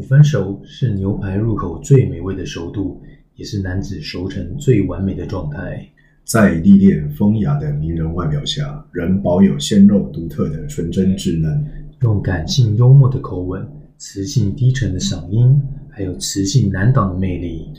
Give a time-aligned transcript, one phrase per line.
[0.00, 3.02] 五分熟是牛排入口最美味的熟度，
[3.36, 5.86] 也是男子熟成最完美的状态。
[6.24, 11.62] 在历练风雅的迷人外表下，仍保有鲜肉独特的纯真稚嫩。
[12.00, 13.62] 用感性幽默的口吻，
[13.98, 15.60] 磁性低沉的嗓音，
[15.90, 17.70] 还有磁性难挡的魅力。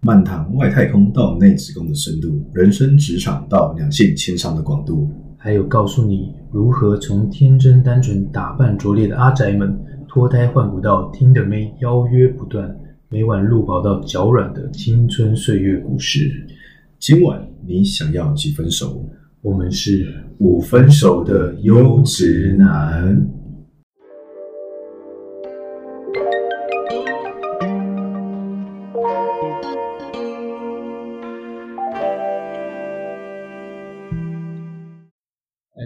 [0.00, 9.78] 漫谈外太空到内子宫的深度，人生职场到两性情伤的广度，还有告诉你如何从天真单纯、打扮拙劣的阿宅们。
[10.16, 12.74] 脱胎换骨到听得妹邀约不断，
[13.10, 16.46] 每晚路跑到脚软的青春岁月故事。
[16.98, 19.06] 今晚你想要几分熟？
[19.42, 23.28] 我们是五分熟的优质男。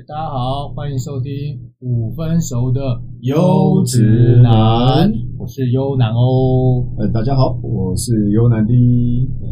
[0.07, 2.81] 大家好，欢迎收听五分熟的
[3.23, 6.83] 优质男，我是优男哦。
[6.99, 8.73] 呃，大家好，我是优男的。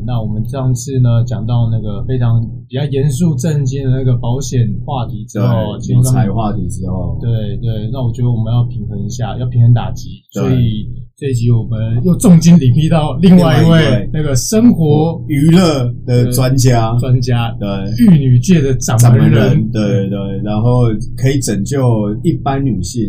[0.06, 10.88] 那我们上次呢，讲到那个非常比较严肃正经的那个保险话题之后，理财话题之后，对对，那我觉得我们要平衡一下，要平衡打击，所以。
[11.19, 17.69] 这一集我们又重金礼聘到另外一位那个生活娱乐的专家，专家对。
[18.06, 20.84] 玉女界的掌门人，对对，然后
[21.16, 21.80] 可以拯救
[22.22, 23.03] 一般女性，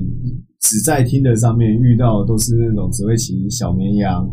[0.61, 4.29] 只在听的上面遇到都是那种只会骑小绵羊、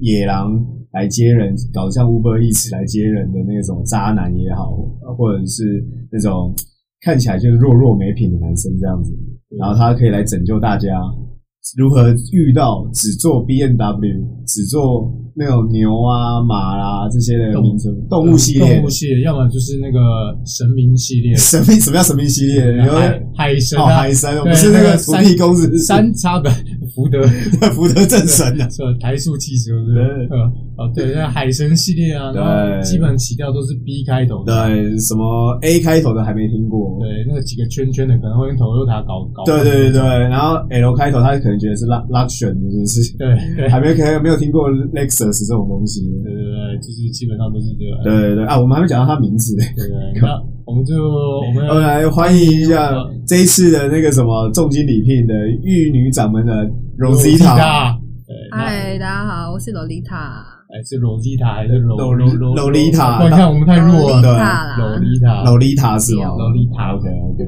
[0.00, 0.52] 野狼
[0.92, 4.76] 来接人，搞像 Uber Eats 来接人的那种渣男也好，
[5.16, 6.54] 或者是那种
[7.00, 9.12] 看起来就是弱弱没品的男生这样子，
[9.58, 10.88] 然后他可以来拯救大家。
[11.76, 17.94] 如何遇到只做 B N W，只做那种牛啊、马啦、啊、这些的名称？
[18.10, 19.98] 动物系列，动物系列，要么就是那个
[20.44, 21.34] 神明系列。
[21.36, 22.82] 神明什么叫神明系列？
[22.82, 26.52] 你说海海神、啊哦，海神，不是那个土地公是三叉本
[26.94, 27.22] 福德
[27.74, 30.28] 福德正神啊，是台塑汽车是不是？
[30.78, 43.16] 哦，对，那海神系列啊，对，基本起调都是 B 开头的，对，什么 A 开头的还没听过，对，那个几个圈圈的可能会用 Toyota 搞搞，对对对对，然后 L 开头他可能觉得是 Luxury，就是。
[43.18, 48.44] 对对，还没有没有听过 Lexus 这种东西，对对对，就是基本上都是这个，对对对。
[48.46, 50.40] 啊，我们还没讲到他名字，对对，那
[50.72, 52.90] 我们就我们要来欢迎一下
[53.26, 57.94] 这一次的那个什么重金礼聘的玉女掌门人 Rosita，
[58.50, 60.51] 嗨，大家好，我是 Lolita。
[60.72, 63.22] 还是洛丽塔还是洛洛洛洛丽塔？
[63.22, 64.22] 你看我们太弱了。
[64.78, 66.32] 洛丽塔，洛丽塔是吗？
[66.32, 67.44] 洛丽塔，OK OK。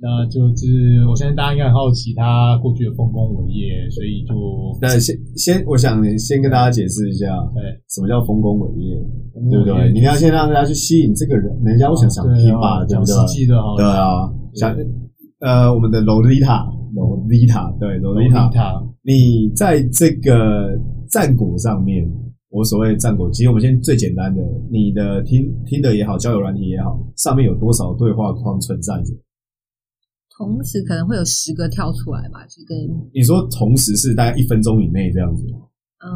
[0.00, 4.32] 那就是我相信大家应该很好奇他过去的丰功伟业，所以就
[4.80, 7.60] 那先先，我想先跟大家解释一下，对，
[7.90, 8.96] 什么叫丰功伟业，
[9.50, 9.92] 对不对？
[9.92, 13.14] 你要先让大家去吸引这个人，人家会想想听嘛，对不对？
[13.76, 14.74] 对啊，想
[15.40, 16.64] 呃，我们的洛丽塔，
[16.94, 18.48] 洛丽塔，对，洛丽塔，
[19.02, 20.78] 你在这个
[21.10, 22.08] 战果上面。
[22.50, 29.12] 我所谓的战果，其实我们先最简单的，你的听听的也好，交友软体也好，上面有多少对话框存在着？
[30.34, 32.78] 同时可能会有十个跳出来吧，就跟
[33.12, 35.44] 你说同时是大概一分钟以内这样子。
[35.98, 36.08] 嗯，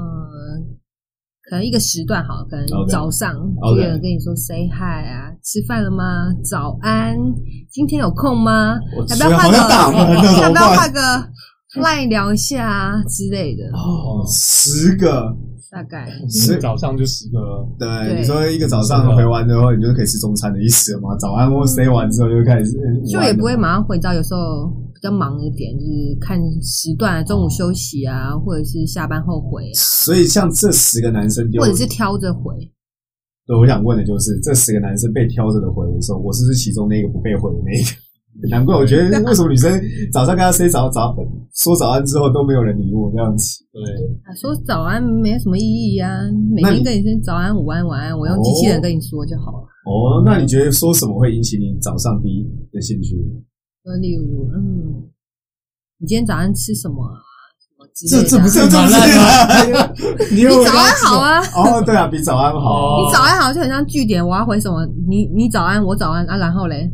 [1.51, 6.33] 可能一个时段好，可能早上就有人跟你说 say hi 啊，吃饭了吗？
[6.43, 7.15] 早安，
[7.71, 8.79] 今天有空吗？
[9.11, 9.59] 要不要换个？
[10.41, 11.01] 要不要换个
[11.83, 13.65] line 聊一下啊之类的？
[13.77, 15.37] 哦，十个。
[15.73, 17.67] 大概十早上就十个了。
[17.79, 21.17] 对，你说一个早上回完之后，你就可以吃中餐的意思了嘛？
[21.17, 22.73] 早安或 say 完之后就开始，
[23.11, 23.99] 就也不会马上回。
[23.99, 29.73] 到有时候比较忙一点，就是看时段，中午休息啊，或者是下班后回啊。
[29.75, 32.53] 所以像这十个男生，或者是挑着回。
[33.47, 37.97] 对，我想问的就是，这十个男生被挑着的回的时候，我是不是其中那个不被回的那个？
[38.51, 39.71] 难怪我觉得 为什么女生
[40.13, 41.15] 早上跟他 say 早早
[41.55, 43.63] 说早安之后都没有人理我这样子。
[43.73, 43.83] 对，
[44.35, 46.09] 说早安没什么意义呀，
[46.55, 49.69] 每天跟你说早安、午安、晚安，我用机器人跟你说就好了。
[49.85, 53.17] 哦，那你觉得说什么会引起你早上第一的兴趣？
[54.01, 55.11] 例如，嗯，
[55.99, 57.05] 你今天早上吃什么？
[58.09, 59.93] 这这不是这么烂吗？
[60.33, 61.41] 你早安好啊！
[61.55, 63.05] 哦，对啊，比早安好。
[63.05, 64.87] 你早安好就很像句点，我要回什么？
[65.07, 66.91] 你你早安，我早安啊，然后嘞？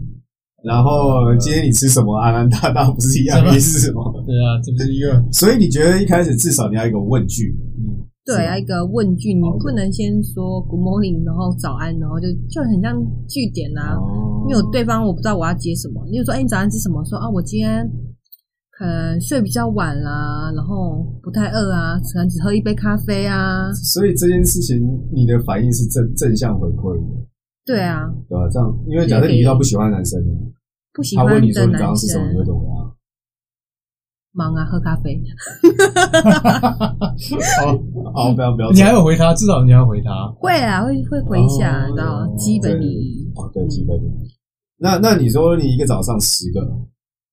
[0.64, 0.90] 然后
[1.38, 2.16] 今天你吃什么？
[2.18, 4.02] 安安大大不是一样的意思吗？
[4.26, 5.24] 对啊，这不是一个。
[5.30, 13.96] 所以你觉得一开始至少你要一个问句，嗯，对，要一个问句，你不能先说 Good morning，然后早安，然后就就很像句点啊。
[14.48, 17.04] 因为对方我不知道我要接什么，你就说哎，你早上吃什么？
[17.04, 17.88] 说啊，我今天
[18.72, 23.72] 可能睡比较晚啦，然后不太饿啊，可能只喝一杯咖啡啊。
[23.74, 24.76] 所以这件事情
[25.14, 27.27] 你的反应是正正向回馈的。
[27.68, 30.32] 对啊，对啊，这样，因为假设你遇到不喜欢的男生呢，
[30.94, 32.96] 不喜欢的男生，他问你说你早上吃什么，你会怎么样？
[34.32, 35.20] 忙啊，喝咖啡。
[37.60, 37.66] 好，
[38.14, 40.32] 好，不要不要，你还要回他，至少你要回他。
[40.38, 43.30] 会啊，会会回一下，知道基本礼仪。
[43.34, 44.30] 哦，对，基本礼仪。
[44.78, 46.60] 那那你说你一个早上十个，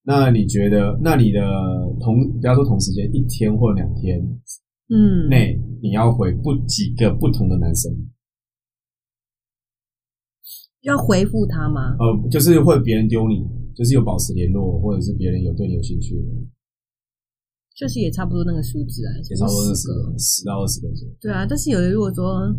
[0.04, 1.40] 那你觉得那你的
[2.00, 4.18] 同不要说同时间，一天或两天，
[4.90, 7.90] 嗯，内你要回不几个不同的男生？
[10.86, 11.96] 要回复他吗？
[11.98, 13.44] 呃，就是会别人丢你，
[13.74, 16.14] 就是有保持联络，或者是别人有对你有兴趣，
[17.74, 20.88] 就是也差不多那个数字啊，也差不多十个，十到二十个。
[21.20, 22.54] 对啊，但是有的如果说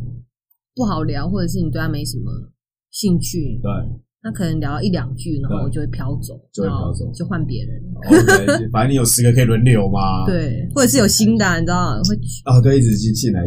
[0.76, 2.52] 不好聊，或者是你对他没什么
[2.92, 3.72] 兴趣，对。
[4.28, 7.80] 那可能聊一两句，然后我就会飘走，就会飘走，就换别人。
[8.12, 10.26] OK， 反正你有十个可以轮流嘛。
[10.28, 12.14] 对，或者是有新的，你知道会
[12.44, 13.40] 哦，对，一直进进来，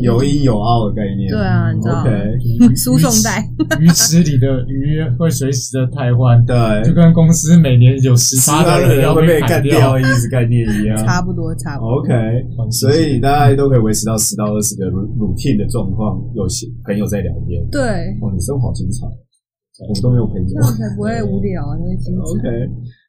[0.00, 1.28] 有因有奥的概念。
[1.28, 2.02] 对啊，你知道。
[2.02, 2.12] OK，
[2.78, 3.42] 输送带，
[3.80, 10.96] 鱼池里的鱼会随时的汰换，对，就跟公司每年有十八个人要被干掉意思概念一样。
[11.04, 11.98] 差不多，差不多。
[11.98, 12.14] OK，
[12.70, 17.60] 所以大家都可以维持到十到二十个 routine 的状况，有些朋友在聊天。
[17.72, 17.82] 对，
[18.22, 19.04] 哦，你生活好精彩。
[19.86, 21.76] 我们都没有朋友，这样才不会无聊啊！
[21.78, 22.22] 那会精彩。
[22.22, 22.48] OK，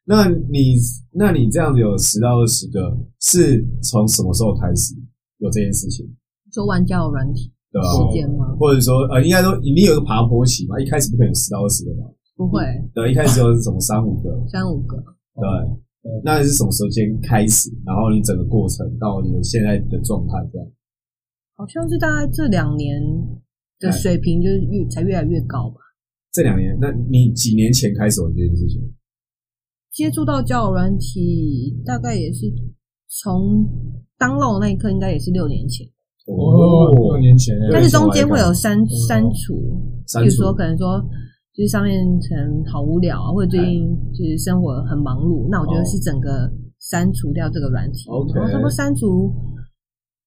[0.06, 0.75] 那你
[1.13, 4.94] 那你这样子有十到二十个，是从什么时候开始
[5.39, 6.06] 有这件事情？
[6.54, 7.86] 说玩交友软体对吧？
[7.89, 8.56] 时间吗？
[8.60, 10.80] 或者说呃，应该说你有一个爬坡期嘛？
[10.80, 12.10] 一开始不可能有十到二十个吧？
[12.36, 12.62] 不会。
[12.94, 14.98] 对，一开始就是什么三五个，三五个。
[15.36, 15.45] 对，
[16.24, 17.69] 那是什么时间开始？
[17.86, 20.68] 然后你整个过程到你现在的状态这样？
[21.56, 23.01] 好像是大概这两年
[23.80, 25.81] 的水平就是越才越来越高吧。
[26.31, 28.81] 这两年，那你几年前开始玩这件事情？
[29.91, 32.45] 接触到交友软体，大概也是
[33.07, 33.65] 从
[34.17, 35.85] 当漏那一刻，应该也是六年前。
[36.27, 37.55] 哦，六年前。
[37.71, 39.55] 但是中间会有删删除，
[40.19, 41.01] 比如说可能说，
[41.51, 41.97] 就是上面
[42.29, 46.49] 可能好无聊啊，或者最近就是生活很忙碌，那我觉得是整个
[46.79, 48.05] 删除掉这个软体。
[48.07, 49.33] 然后差不多删除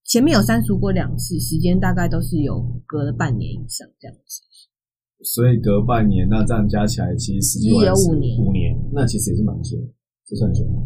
[0.05, 4.43] 前面有删除过两次，时间大概都是有隔了半年以上这样子。
[5.24, 9.76] 所以隔半年，那这样加起来，其实实际上是五年，五年，那其实也是蛮久，
[10.26, 10.82] 这算久吗？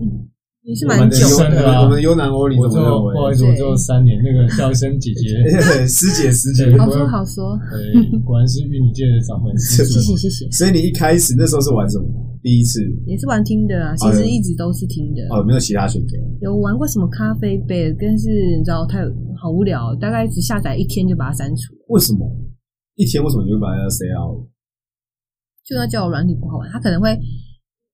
[0.00, 0.28] 嗯，
[0.62, 1.82] 也是蛮久的。
[1.82, 3.14] 我们优南欧，里怎么认为？
[3.14, 4.22] 不好意思，我只有三年。
[4.22, 5.26] 那个叫一声姐姐
[5.88, 7.58] 师姐，师姐，好说好说。
[7.70, 9.84] 对，果然是玉女界的掌门师。
[9.84, 10.50] 谢谢谢谢。
[10.50, 12.06] 所以你一开始那时候是玩什么？
[12.42, 15.20] 第一次也是玩听的啊，其实一直都是听的。
[15.28, 16.16] 哦，没有其他选择。
[16.40, 19.02] 有玩过什么咖啡杯，但是你知道太
[19.36, 21.74] 好无聊，大概只下载一天就把它删除。
[21.88, 22.26] 为什么？
[23.00, 24.36] 一天为什么你会把它塞掉？
[25.64, 27.16] 就要交友软体不好玩，他可能会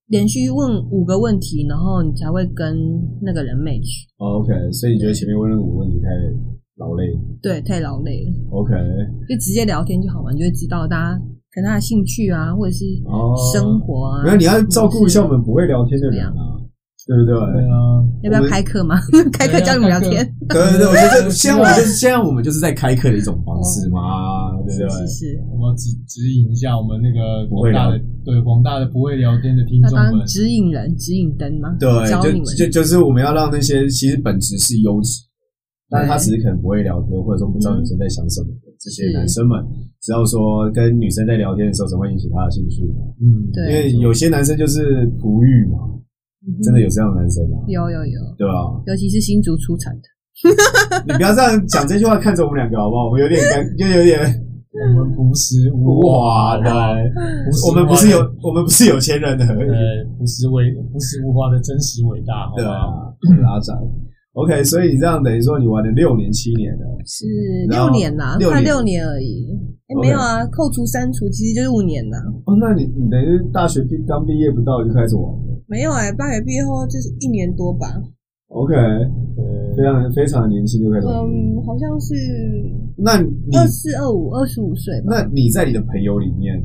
[0.09, 2.75] 连续问五个问题，然后你才会跟
[3.23, 4.09] 那个人 match。
[4.17, 6.09] Oh, OK，所以你觉得前面问那五个问题太
[6.77, 7.05] 劳累？
[7.41, 8.33] 对，太劳累了。
[8.51, 8.75] OK，
[9.29, 11.19] 就直接聊天就好玩，你就会知道大家
[11.53, 12.85] 可能他的兴趣啊，或者是
[13.53, 14.25] 生活啊。
[14.25, 16.56] 没有，oh, 你要照顾一下我们不会聊天的人啊。
[17.07, 17.35] 对不对？
[17.39, 18.99] 对啊，要不要开课吗？
[19.33, 20.27] 开课教你们聊天。
[20.49, 25.07] 对对对，我觉得现在我们就是现在我们就是在开课的一种方式嘛，对不对？
[25.07, 25.41] 是是。
[25.47, 31.77] 我们要指指引一下我们那个广大的对广大的不会聊天的听众们，指引人、指引灯吗？
[31.79, 35.23] 对，就就就是我们要让那些其实本质是优质，
[35.89, 39.63] 但是他只是可能不会聊天，或者说不知道女生在想什么的这些男生们，
[40.03, 42.83] 只要说跟女生在聊天的时候，总会引起他的兴趣。
[43.23, 45.95] 嗯，对，因为有些男生就是璞玉嘛。
[46.63, 47.59] 真的有这样的男生吗？
[47.67, 48.55] 有有有，对吧？
[48.87, 50.07] 尤其是新竹出产的。
[51.09, 53.07] 你不要这样讲这句话，看着我们两个好不好？
[53.07, 54.21] 我们有点干， 就有点
[54.77, 56.69] 我们朴实无华的，
[57.67, 59.65] 我们不是有，我们不是有钱人的，对，
[60.19, 62.85] 朴实伟，朴实无华的真实伟大，对啊？
[63.43, 63.75] 拉长
[64.35, 67.25] ，OK，所以你这样等于说你玩了六年七年了，是
[67.71, 69.49] 六年呐，快六年而已。
[69.89, 72.19] 哎，没有啊，扣除删除其实就是五年呐。
[72.45, 75.25] 哦，那你你等于大学毕刚毕业不到就开始玩？
[75.69, 77.87] 没有哎、欸，大学毕业后就是一年多吧。
[78.49, 78.75] OK，
[79.77, 81.07] 非常非常年轻就开始。
[81.07, 82.15] 嗯，好像是。
[82.97, 85.03] 那你二四二五二十五岁。
[85.05, 86.63] 那你在你的朋友里面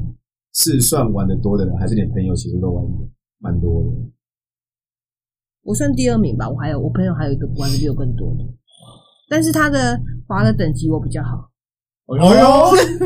[0.54, 2.86] 是算玩的多的人，还是你朋友其实都玩
[3.40, 3.90] 蛮多的？
[5.64, 8.44] 我算第二名吧，我还有我朋友还有一个玩的比我更多的，
[9.30, 11.51] 但是他的滑的等级我比较好。
[12.20, 12.48] 哎呦，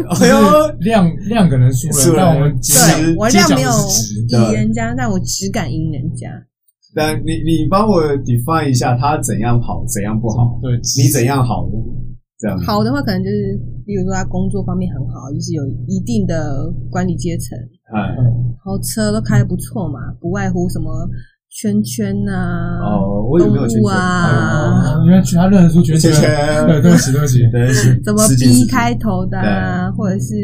[0.09, 3.69] 哎呦，量量可能输了，但我们对我量没有
[4.29, 6.27] 赢人家，但我只敢赢人家。
[6.95, 10.59] 但你你帮我 define 一下，他怎样好，怎样不好？
[10.61, 11.67] 对，你怎样好？
[12.39, 17.57] 这样好的话，可能就是比如说他工作方面很好，就是有一定的管理阶层，
[17.93, 20.89] 哎，然后车都开得不错嘛，不外乎什么。
[21.57, 24.99] 圈圈呐，哦，我有没有圈圈啊？
[25.05, 26.11] 因为其他认识出圈圈，
[26.67, 27.81] 对，对不起，对不起，对不起。
[28.03, 30.35] 什么 B 开头的啊，或者是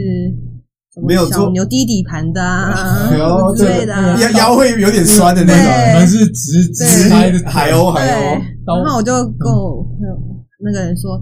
[1.05, 3.11] 没有做牛低底盘的啊，
[3.57, 5.65] 之类的，腰腰会有点酸的那种。
[5.95, 8.77] 我们是直直拍的，海鸥海鸥，刀。
[8.81, 9.85] 然后我就跟我
[10.63, 11.19] 那个人说。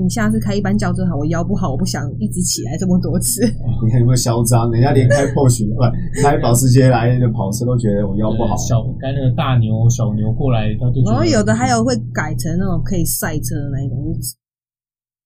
[0.00, 3.40] 你下次开一般轿车好，我腰不好，我不想一直起来这么多次。
[3.84, 4.70] 你看有没有嚣张？
[4.70, 5.80] 人家连开 Porsche 不
[6.22, 8.54] 开保时捷来的跑车都觉得我腰不好。
[8.56, 11.00] 小开那个大牛小牛过来，他就。
[11.08, 13.96] 然后有的还有会改成那种可以赛车的那一种，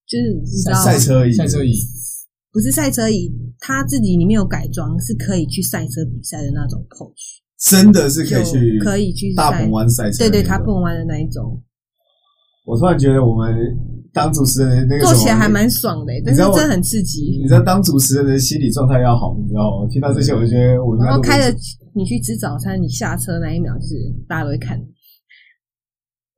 [0.07, 1.75] 就是你知道赛车椅，赛车椅
[2.53, 7.43] 不是赛车椅，他自己里面有改装，是可以去赛车比赛的那种 Porsche。
[7.59, 11.61] 真的是可以去，可以去大鹏湾赛车，对对，大鹏湾的那一种。
[12.65, 13.51] 我突然觉得我们。
[14.13, 17.39] 当主持人那个做起来还蛮爽的，但是真的很刺激。
[17.41, 19.89] 你知道当主持人的心理状态要好，你知道吗？
[19.91, 20.97] 听到这些，我就觉得我。
[20.97, 21.57] 然后开着
[21.95, 23.95] 你去吃早餐，你下车那一秒是
[24.29, 24.77] 大家都会看。
[24.79, 24.85] 呃，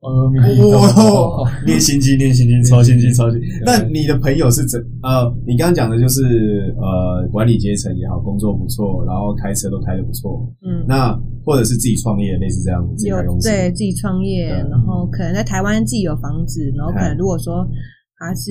[0.02, 3.40] 哇，练心机，练心机，超心机，超心。
[3.64, 4.80] 那你的朋友是怎？
[5.00, 10.44] 呃，你刚刚讲的就是呃，管理阶层也好，工作不错，然后开车都开得不错。
[10.66, 13.06] 嗯，那或者是自己创业，类似这样子。
[13.06, 17.64] 有对自己创业，然后可能在台湾自己有房子，然后可能如果说
[18.18, 18.50] 他是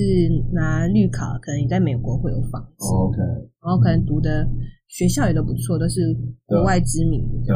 [0.54, 2.86] 拿绿卡，可能你在美国会有房子。
[2.88, 3.18] OK，
[3.60, 4.48] 然后可能读的
[4.88, 6.00] 学校也都不错，都是
[6.46, 7.54] 国外知名的。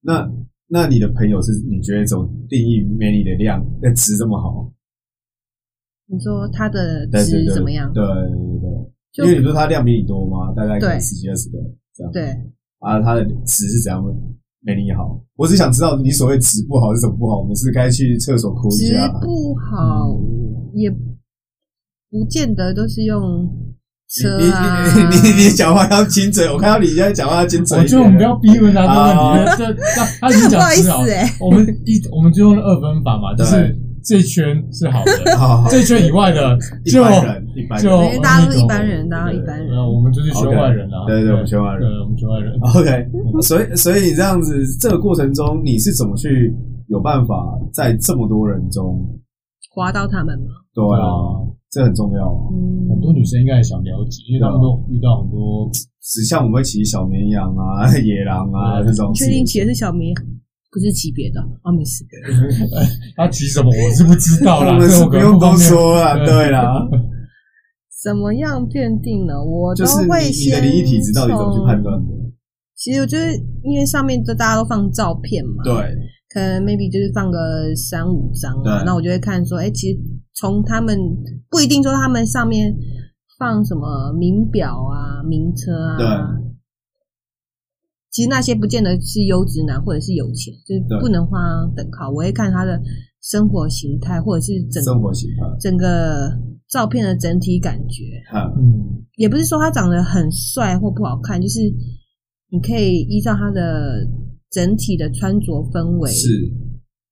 [0.00, 0.30] 那。
[0.68, 4.72] 那你的朋友是你觉得怎么定义美女的量那值这么好？
[6.06, 7.92] 你说他的值怎么样？
[7.92, 8.10] 对对
[9.14, 10.52] 对，因为你说他量比你多吗？
[10.54, 11.58] 大概可能十几二十个
[11.94, 12.12] 这样。
[12.12, 12.30] 对
[12.80, 14.02] 啊，他的值是怎样
[14.60, 15.24] 美你好？
[15.36, 17.40] 我只想知道你所谓值不好是怎么不好？
[17.40, 19.06] 我们是该去厕所哭一下？
[19.06, 20.18] 值不好
[20.74, 23.75] 也不见得都是用。
[24.08, 24.86] 车啊！
[25.10, 27.80] 你你你讲话要精准，我看到你现在讲话要精准。
[27.80, 29.74] 我觉得我们不要逼问他这个问题，这
[30.20, 31.02] 他已经讲知道。
[31.40, 35.12] 我们一我们就用二分法嘛，就是这圈是好的，
[35.68, 37.02] 这圈以外的就
[37.82, 39.76] 就大家都是一般人，大家一般人。
[39.76, 42.52] 我们就是圈外人啊，对对，我们圈外人，我们圈外人。
[42.76, 46.54] OK，所以所以你这样子，这个过程中你是怎么去
[46.86, 47.34] 有办法
[47.74, 49.04] 在这么多人中
[49.74, 50.46] 划到他们吗？
[50.72, 51.42] 对啊。
[51.76, 52.24] 这很重要，
[52.56, 55.68] 嗯，很多女生应该也想了解，因为他们都遇到很多，
[56.00, 59.12] 只像我们会骑小绵羊啊、 野狼啊这种。
[59.12, 60.24] 确定骑的是小绵羊，
[60.72, 61.40] 不是骑别的？
[61.60, 62.02] 啊，没事。
[63.14, 63.68] 他骑什么？
[63.68, 66.80] 我是不知道啦， 我们是不用多说了，对啦。
[68.02, 69.34] 怎么样辨定呢？
[69.44, 72.10] 我都会你的灵异体质到底怎么去判断的？
[72.74, 75.74] 其实我觉得，因为上面都大家都放照片嘛，对，
[76.32, 79.98] 可能 maybe 就是放个三五张啊，那我就会看说，哎，其实。
[80.36, 80.96] 从他们
[81.48, 82.76] 不一定说他们上面
[83.38, 86.06] 放什么名表啊、名车啊，对，
[88.10, 91.38] 其实那些不见得是优质男或者是有钱，就是不能画
[91.74, 92.10] 等号。
[92.10, 92.78] 我会看他的
[93.22, 96.30] 生活形态，或者是整生活形态，整个
[96.68, 98.04] 照片的整体感觉。
[98.34, 101.60] 嗯，也不是说他长得很帅或不好看，就是
[102.50, 104.06] 你可以依照他的
[104.50, 106.65] 整体的穿着氛围是。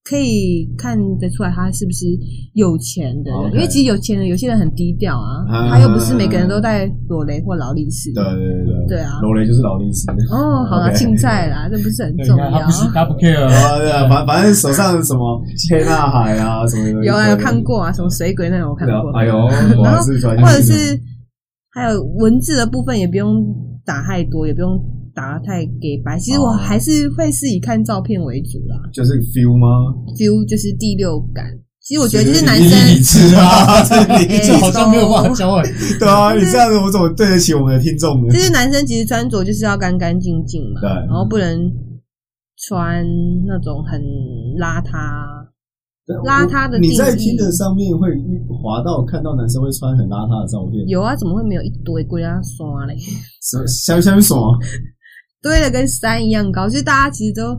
[0.04, 2.04] 可以看得出来他是不是
[2.52, 8.12] 有钱的人，因为其实有钱人有些人很低调啊，他又不是每个人都戴罗雷或劳力士。
[8.12, 10.04] 对对对对啊，罗雷就是劳力士。
[10.30, 12.50] 哦，好了，青菜啦，这不是很重要。
[12.50, 17.02] 他不是，他不 care 啊， 对啊，反反正手上什么天纳海啊什么。
[17.02, 19.10] 有啊，有看过啊，什么水鬼那种我看过。
[19.18, 19.38] 哎呦，
[19.82, 21.00] 然后或者是
[21.72, 23.42] 还有文字的部分也不用
[23.86, 24.78] 打太多，也不用。
[25.14, 28.76] 打太给白，其实我还是会是以看照片为主啦。
[28.92, 31.44] 就是 feel 吗？feel 就是第六感。
[31.80, 35.62] 其实我觉得就是男生，啊， 这好像没有办法交往。
[36.00, 38.32] 对啊，你这样子我怎么对得起我们的听众呢？
[38.32, 41.70] 就是男生其实穿着就是要干干净净嘛，对，然后不能
[42.66, 43.04] 穿
[43.46, 44.00] 那种很
[44.58, 45.44] 邋遢。
[46.24, 48.08] 邋遢的，你在 Tinder 上面会
[48.62, 50.86] 滑到看到男生会穿很邋遢的照片？
[50.88, 52.94] 有啊，怎么会没有一堆龟啊刷嘞？
[53.42, 54.58] 什下面什么？
[55.44, 57.54] 堆的跟山一样高，就是大家其实都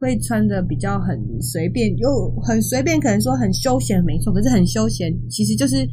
[0.00, 4.32] 会穿的比较很随便，又很随便，可能说很休闲，没错。
[4.32, 5.86] 可是很休闲，其实就是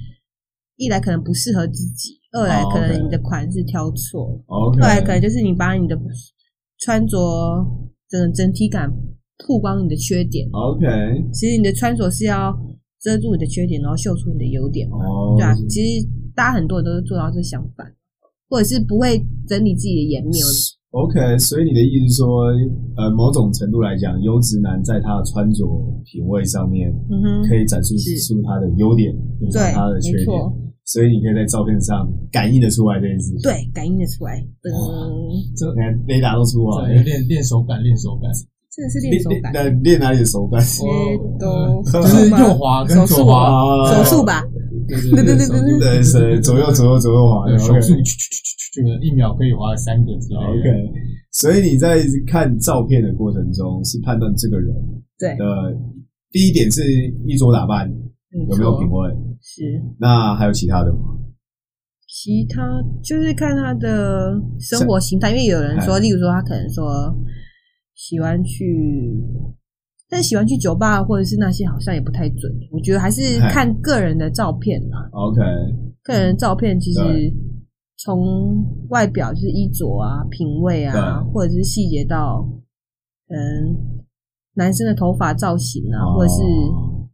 [0.77, 4.41] 一来可能不适合自己，二来可能你的款式挑错.
[4.81, 5.99] 二来可能就是你把你的
[6.79, 7.17] 穿着
[8.09, 8.89] 整整体感
[9.45, 10.47] 曝光你的缺点。
[10.53, 10.85] OK，
[11.33, 12.57] 其实你的穿着是要
[13.01, 15.37] 遮住你的缺点，然后秀出你的优点嘛，oh.
[15.37, 15.53] 对啊。
[15.67, 17.85] 其实大家很多人都是做到这相反，
[18.47, 20.41] 或者是不会整理自己的颜面。
[20.95, 22.47] OK，所以你的意思是说，
[22.95, 25.67] 呃，某种程度来讲，优质男在他的穿着
[26.05, 29.13] 品味上面，嗯哼，可以展示出他的优点，
[29.51, 30.39] 对，他的缺点，
[30.85, 33.41] 所以你可以在照片上感应的出来这件事情。
[33.41, 34.39] 对，感应的出来。
[34.63, 34.71] 嗯，
[35.57, 38.31] 这你看雷达都出来，练练手感，练手感，
[38.71, 39.51] 真的是练手感。
[39.83, 40.63] 练哪里的手感？
[41.37, 44.47] 都就是右滑跟左滑，手速吧。
[44.87, 47.93] 对对对对对对，是左右左右左右滑，手速。
[48.73, 50.33] 这个一秒可以滑三个字。
[50.35, 50.91] OK，
[51.31, 54.75] 所以你在看照片的过程中，是判断这个人
[55.17, 55.45] 对的
[56.31, 56.81] 第一点是
[57.25, 57.89] 衣着打扮
[58.49, 59.09] 有没有品味？
[59.41, 59.81] 是。
[59.99, 60.99] 那还有其他的吗？
[62.07, 67.13] 其他就是看他的生活形态，因为有人说，例如说他可能说
[67.93, 68.65] 喜欢去，
[70.15, 72.49] 但喜欢去酒吧或者是那些，好像也不太准。
[72.71, 75.09] 我觉得还是看个人的照片啦。
[75.11, 75.41] OK，
[76.03, 77.01] 个人的照片其实
[77.97, 82.47] 从外表就是衣着啊、品味啊，或者是细节到
[83.27, 83.93] 嗯。
[84.57, 86.41] 男生的头发造型啊，或者是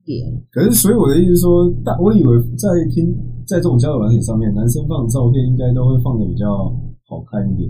[0.06, 0.32] 脸。
[0.52, 3.12] 可是，所以我的意思说，大我以为在听
[3.48, 6.46] 在这种交友软体上面，男生放的照片应该都会放的比较
[7.10, 7.68] 好看一点，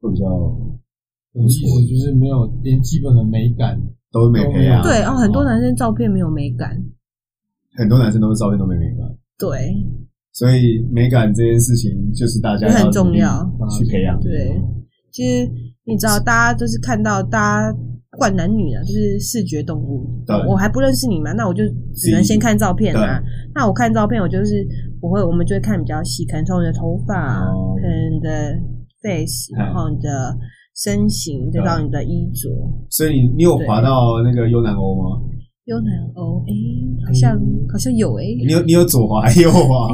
[0.00, 0.24] 会比较。
[0.30, 3.76] 我意思就是没有连基本的美感
[4.14, 4.80] 都没培养。
[4.80, 6.70] 对哦，很多男生照片没有美感。
[7.76, 9.06] 很多男生都是照片都没美感。
[9.36, 9.74] 对。
[10.32, 13.44] 所以美感这件事情，就是大家很重要
[13.76, 14.18] 去培养。
[14.20, 14.62] 对，
[15.12, 15.50] 其实
[15.84, 17.78] 你知道，大家都是看到大家。
[18.10, 20.06] 不管男女啊，就是视觉动物。
[20.24, 21.64] 对，我还不认识你嘛，那我就
[21.96, 23.20] 只能先看照片啊。
[23.52, 24.64] 那我看照片，我就是
[25.00, 27.40] 我会，我们就会看比较细，可能从你的头发，
[27.74, 28.54] 可能你的
[29.02, 30.30] face，然后你的
[30.76, 32.50] 身形，再到你的衣着。
[32.90, 35.20] 所以你你有滑到那个优南欧吗？
[35.66, 36.52] 优南欧，哎，
[37.06, 37.38] 好像
[37.72, 38.24] 好像有哎。
[38.46, 39.88] 你有你有左滑还右滑？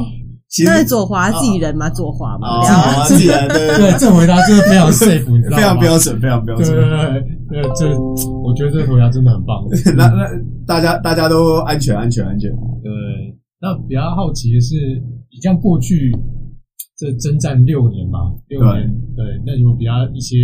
[0.65, 1.89] 那是左滑自己人嘛？
[1.89, 2.59] 左滑嘛？
[2.59, 5.57] 左滑自己人，对对，这回答真的非常 safe，你知道吗？
[5.57, 6.67] 非常标准，非常标准。
[6.67, 7.97] 对对对，这
[8.43, 9.63] 我觉得这回答真的很棒。
[9.95, 10.27] 那那
[10.67, 12.51] 大家大家都安全，安全，安全。
[12.83, 12.91] 对，
[13.61, 14.75] 那比较好奇的是，
[15.31, 16.11] 你像过去
[17.01, 20.37] 这征战六年嘛，六年，对，那有比较一些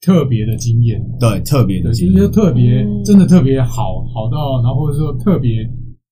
[0.00, 0.98] 特别的经验？
[1.20, 5.68] 对，特别的经验，其实特别真的特别好，好到然后或者说特别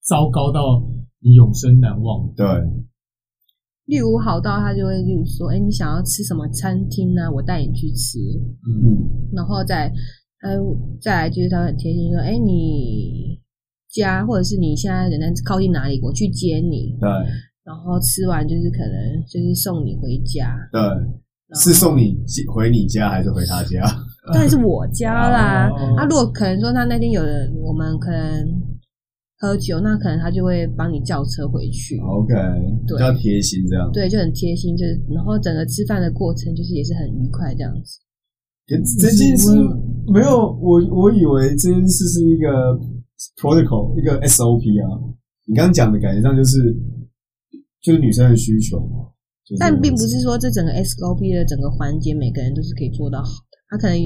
[0.07, 0.87] 糟糕到。
[1.25, 2.45] 你永生难忘，对。
[3.85, 7.31] 例如好到他就会，例如说，哎，你想要吃什么餐厅呢？
[7.31, 8.19] 我带你去吃。
[8.67, 9.31] 嗯。
[9.31, 9.87] 然后再，
[10.41, 10.59] 呃，
[10.99, 13.39] 再来就是他很贴心说，哎，你
[13.89, 16.97] 家或者是你现在人在靠近哪里，我去接你。
[16.99, 17.09] 对。
[17.65, 20.55] 然后吃完就是可能就是送你回家。
[20.71, 20.81] 对。
[21.55, 22.17] 是送你
[22.51, 23.85] 回你家还是回他家？
[24.33, 25.69] 当然是我家啦。
[25.97, 28.73] 啊，如果可能说他那天有人，我们可能。
[29.39, 31.99] 喝酒，那可能他就会帮你叫车回去。
[31.99, 32.33] OK，
[32.87, 33.91] 对，比较贴心这样。
[33.91, 37.99] 对，就很贴心，就是然后整个吃饭的过程就是也是很愉快这样子。
[39.01, 39.51] 这件事
[40.07, 42.47] 没有我，我以为这件事是一个
[43.35, 44.87] protocol，一个 SOP 啊。
[45.45, 46.73] 你刚刚讲的感觉上就是
[47.83, 49.11] 就是女生的需求嘛。
[49.59, 53.97] 但并不是说这整个 SOP 的整个环节每个人都是可以做到好的，他可能。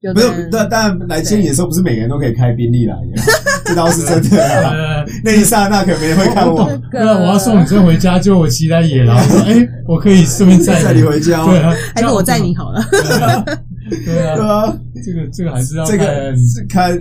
[0.00, 3.20] 没有，但但来接你的时候，不是每个人都可以开宾利来的，
[3.64, 5.04] 这倒是真的啊。
[5.24, 6.70] 那一刹那，可能没人会看我。
[6.92, 11.44] 对啊，我要送女生回家，就我骑在野狼，哎，我可以顺便载你 回家。
[11.44, 12.80] 对啊， 还是我载你好了。
[12.92, 13.44] 对啊，
[14.04, 16.96] 对啊，这个这个还是要这个是看，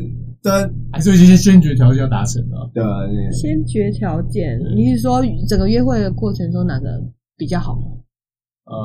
[0.47, 2.55] 但还是有一些先决条件要达成的。
[2.73, 7.03] 对啊，先决条件，你是说整个约会的过程中哪个
[7.35, 7.73] 比较好？
[8.65, 8.75] 呃，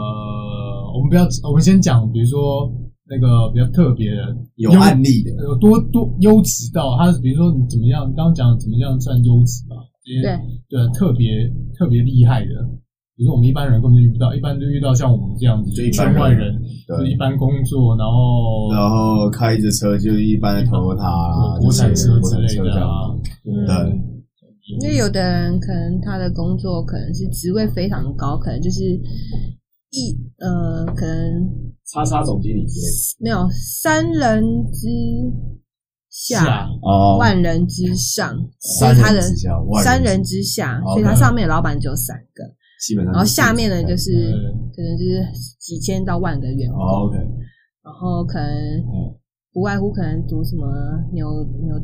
[0.95, 2.71] 我们不要，我们先讲，比如说。
[3.05, 9.77] 那个比较特别的有案例的，有多多优质到他，比如说你怎么样，刚刚讲怎么样算优质吧？
[10.03, 10.23] 对
[10.71, 11.29] 对，特别
[11.77, 12.51] 特别厉害的，
[13.23, 24.03] 比如说我们一般人根本就遇不到，一般都遇到像我们这样子，就一般外人，就一般工作，然后然后开着车就一般的 Toyota 国产车之类的啊，对。
[24.81, 28.83] 因为有的人可能他的工作可能是职位非常高，可能就是
[29.91, 31.49] 一呃，可能。
[31.85, 32.87] 叉叉总经理之类，
[33.21, 34.89] 没有三人之
[36.11, 36.67] 下，
[37.19, 38.35] 万人之上，
[38.79, 39.51] 三人之下，
[39.83, 42.45] 三人之下，所以他上面的老板只有三个，
[42.87, 44.11] 基本上，然后下面呢就是
[44.75, 45.25] 可能就是
[45.59, 47.17] 几千到万个员工，OK，
[47.83, 48.83] 然后可能
[49.53, 50.67] 不外乎可能读什么
[51.13, 51.79] 纽纽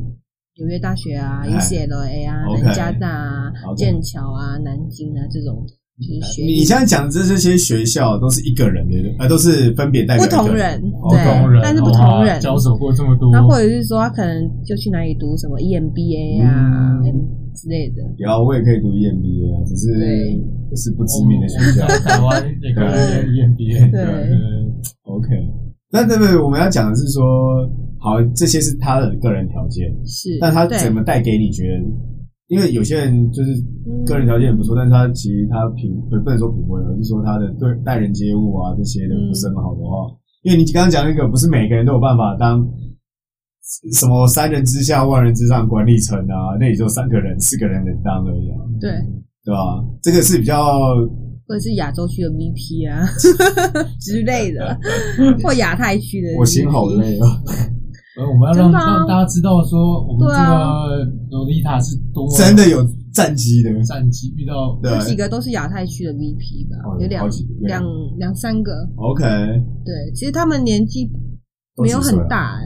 [0.57, 5.65] 纽约大学啊，UCLA 啊，南加大啊，剑桥啊，南京啊这种。
[5.99, 10.81] 你现在讲的这这些学校都是一个人的，呃，都是分别代表不同人，
[11.11, 17.03] 对，但是不同人交手过这么多，那或者是说他可能就去哪里读什么 EMBA 啊
[17.53, 17.97] 之类的。
[18.17, 19.91] 有啊，我也可以读 EMBA 啊，只是
[20.71, 21.85] 不是不知名的学校。
[22.07, 22.87] 台湾也可以
[23.35, 23.91] EMBA。
[23.91, 24.05] 对
[25.03, 25.27] ，OK。
[25.91, 26.37] 那对不对？
[26.37, 27.23] 我们要讲的是说，
[27.99, 31.83] 好，这些是他的个人条件，是，但他怎么带给你觉得？
[32.49, 33.53] 因为有些人就是
[34.07, 40.09] 个人条件也不错，嗯、但是他其实他品不不能说品味，而是说他的对待人接物啊这些的不是很好的话。
[40.09, 42.67] 嗯、因为你刚刚讲那个，不是每个人都有办法当
[43.93, 48.57] 什么三人之下万人之上管理层啊，那也就三个人四个人能当而已啊。
[48.81, 48.91] 对，
[49.45, 49.85] 对吧？
[50.03, 50.65] 这个是比较，
[51.47, 53.05] 或者是亚洲区的 VP 啊
[54.01, 54.79] 之类的，
[55.45, 57.29] 或亚太区的，我心好累啊。
[58.26, 67.28] 我们要让让大家知道说，我们这个洛丽塔是多真的有战机的战机，遇到有几个都是亚太区的 VP 吧，有两
[67.61, 67.85] 两
[68.18, 68.72] 两三个。
[68.96, 69.24] OK，
[69.85, 71.09] 对，其实他们年纪
[71.81, 72.59] 没有很大，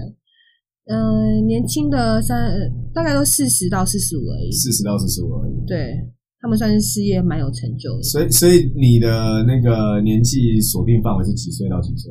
[0.86, 2.50] 嗯，年轻的三
[2.94, 5.52] 大概都四十到四十五而已，四十到四十五而已。
[5.66, 5.94] 对，
[6.40, 8.02] 他们算是事业蛮有成就的。
[8.02, 12.10] 所以，所以你的那个年纪锁定范围是几岁到几岁？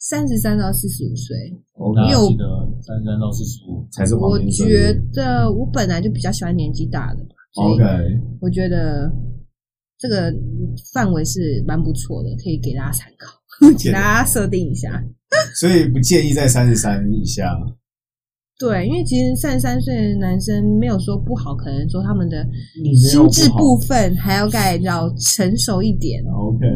[0.00, 1.36] 三十三到四十五岁，
[2.08, 2.44] 因为我记得
[2.80, 7.20] 三十三到四十五才是我觉得我本来就比较喜欢年纪大的
[7.56, 7.84] ，OK，
[8.40, 9.12] 我觉得
[9.98, 10.32] 这个
[10.94, 13.38] 范围是蛮不错的，可以给大家参考，
[13.78, 15.04] 给大家设定一下。
[15.60, 17.54] 所以不建议在三十三以下。
[18.58, 22.42] 对，因为其实三十三岁的男生没有说不好，可能说他们的
[22.96, 26.24] 心智部分还要再要成熟一点。
[26.24, 26.66] OK，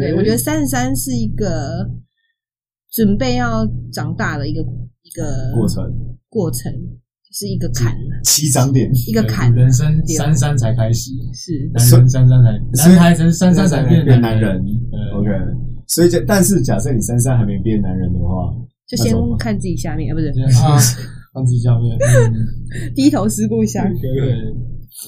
[0.00, 1.86] 对，我觉得三十三是一个。
[2.92, 4.60] 准备要长大的一个
[5.02, 5.84] 一个过程，
[6.28, 6.72] 过程
[7.32, 11.70] 是一个坎，起涨点，一个坎，人生三三才开始，是。
[11.72, 14.60] 男人三三才，男孩子三三才变男人。
[15.14, 15.30] OK，
[15.86, 18.52] 所以这但是假设你三三还没变男人的话，
[18.88, 20.28] 就先看自己下面啊，不是。
[20.30, 20.78] 啊，
[21.32, 21.96] 看自己下面，
[22.94, 23.84] 低头思故乡。
[24.00, 24.10] 对。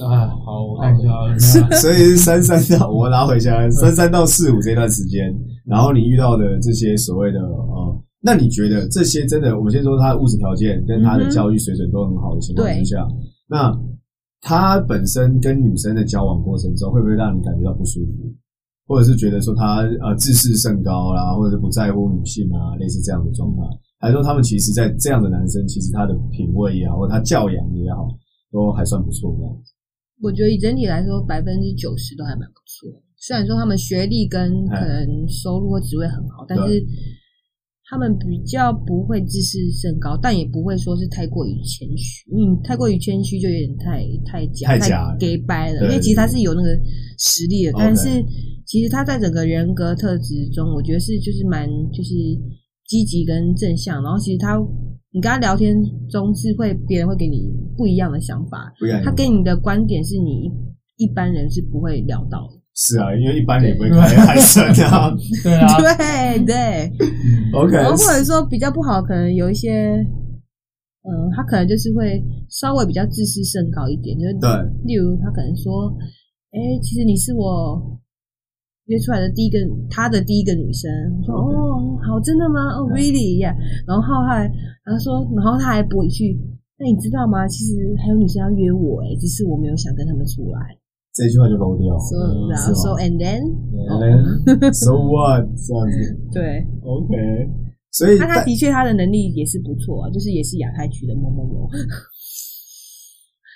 [0.06, 1.02] 啊，好，我看一
[1.40, 1.68] 下。
[1.78, 5.20] 所以是三三到我拿回家，三三到四五这段时间，
[5.64, 9.56] 然后你遇到的这些所谓的呃，那你觉得这些真的？
[9.56, 13.80] 我们先说他的物质条件跟他的教育水准都很好的情况之下，嗯、那
[14.40, 18.34] 他本身跟女生的交往过程中，会不会让你感觉到不舒服，
[18.86, 23.62] 或者是觉得说他呃自视甚高啦，或者是不在乎女性啊，类似这样的状态？
[24.00, 28.08] 还是说他们其实，在这样的男生，其实他的品味也好，或他教养也好，
[28.50, 29.72] 都还算不错这样子？
[30.20, 32.90] 我觉得以整体来说，百分之九十都还蛮不错。
[33.24, 36.84] 虽然说他们学历跟可能收入或职位很好，但是
[37.88, 42.28] 他们比较不会自视甚高，但也不会说是太过于谦虚。
[42.32, 45.82] 因为太过于谦虚就有点太太假，太假了，太假掰了。
[45.84, 46.68] 因为其实他是有那个
[47.18, 48.08] 实力的，但是
[48.66, 52.12] 其实他在整个人格特质中，我觉得是就是蛮就是
[52.88, 54.02] 积极跟正向。
[54.02, 54.58] 然后其实他。
[55.14, 55.76] 你跟他聊天
[56.08, 58.72] 中是会别人会给你不一样的想法，
[59.04, 60.50] 他给你的观点是你
[60.96, 62.61] 一般人是不会聊到的。
[62.74, 65.12] 是啊，因为一般人也不会开海参啊。
[65.42, 66.92] 对啊，对对
[67.54, 67.72] ，OK。
[67.76, 69.94] 然后或者说比较不好，可能有一些，
[71.02, 74.48] 嗯，他可能就是会稍微比较自视甚高一点，就是对，
[74.84, 75.92] 例如他可能说，
[76.52, 78.00] 哎，其实你是我。
[78.86, 79.56] 约出来的第一个，
[79.88, 80.90] 他的第一个女生
[81.24, 82.74] 说：“哦，好，真的吗？
[82.74, 83.54] 哦、oh,，really？” Yeah.
[83.86, 84.50] 然后后来
[84.84, 86.36] 他说，然后他还补一句
[86.76, 87.46] ：“那你知道吗？
[87.46, 90.58] 其实还有女生要约我，哎，只是我没有想跟他们出来。”
[91.14, 91.96] 这句话就漏掉。
[91.98, 93.44] So, 嗯、然后说：“And then,
[94.72, 95.96] so what？” 这样子。
[96.32, 96.64] 对。
[96.82, 97.14] OK。
[97.92, 101.68] 所以，那他的确他的能力也是不错啊，就是也是亚太区的某某某。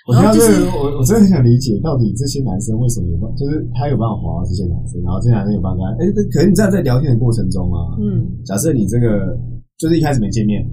[0.07, 9.35] 我觉得这个，我我真的很想理解，到底这些男生为什么有办，就是他有办法滑到这些男生，然后这些男生有办法，哎，可能你这样在聊天的过程中啊，嗯，假设你这个
[9.75, 10.63] 就是一开始没见面，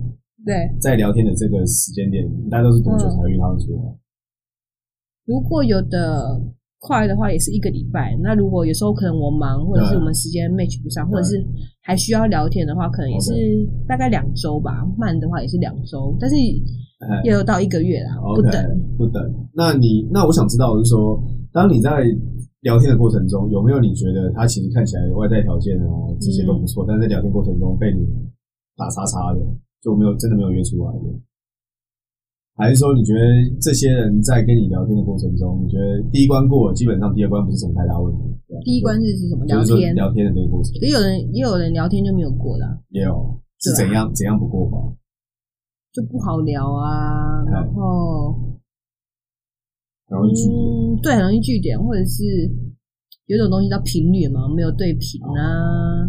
[0.45, 3.83] 对，在聊天的这个时间点，大家都是多久才会遇到出来？
[5.25, 6.39] 如果有的
[6.85, 8.15] 快的话，也是一个礼拜。
[8.23, 11.43] 那如果有时候可能我忙，或者是我们时间 match 不上，或者是
[11.81, 13.33] 还需要聊天的话，可能也是
[13.89, 14.85] 大概两周吧。
[14.99, 16.37] 慢的话也是两周，但是。
[17.23, 18.57] 也有到一个月啦不等
[18.97, 19.21] 不等。
[19.53, 22.01] 那你那我想知道，的是说，当你在
[22.63, 25.85] 聊天的过程中，有没有你觉得他其实看起来外在条件啊
[26.19, 28.09] 这些都不错，嗯、但是在聊天过程中被你
[28.75, 29.41] 打叉叉的，
[29.83, 31.05] 就没有真的没有约出来的？
[32.57, 33.21] 还是说你觉得
[33.61, 38.21] 这些人在跟你聊天的过程中，你觉得第一关过了，基本上第二关不是什么太大问题？
[38.65, 39.45] 第一关是是什么？
[39.47, 44.79] 聊天聊天的这个过程，也有人也有人聊天就没有过的，也有是怎样、啊、怎样不过吧？
[45.93, 48.33] 就不好聊啊，然后
[50.07, 52.23] 很容易聚点，对，很容易聚点，或者是
[53.27, 56.07] 有种东西叫频率嘛，没有对频啊，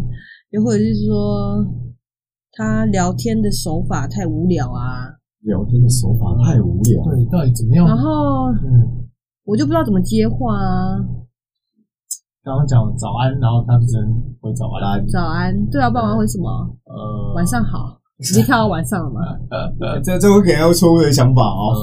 [0.50, 1.66] 又或者是说
[2.52, 5.15] 他聊天的手法太无聊啊，
[5.46, 7.86] 聊天的手法太无聊，对，到底怎么样？
[7.86, 9.06] 然后，嗯，
[9.46, 10.98] 我就不知道怎么接话啊。
[12.42, 16.46] 刚刚讲早安，然后他只能回早安，早安，对啊，爸妈回什么？
[16.84, 18.00] 呃，晚上好。
[18.24, 19.20] 直接跳到晚上了嘛？
[20.02, 21.76] 这这会给人错误的想法哦。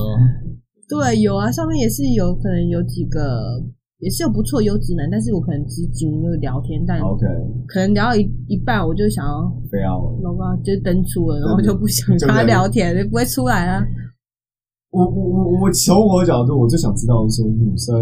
[0.89, 3.61] 对，有啊，上面也是有可能有几个，
[4.03, 7.25] 也是有不错优质男，但是我可能只仅就聊天，但 OK，
[7.65, 13.81] 可能聊到一一半，我就想要不要，老爸就登出了，然后 就不想跟他聊天，就不会出来啊。
[14.91, 17.95] 我我我我从我的角度，我就想知道说，女生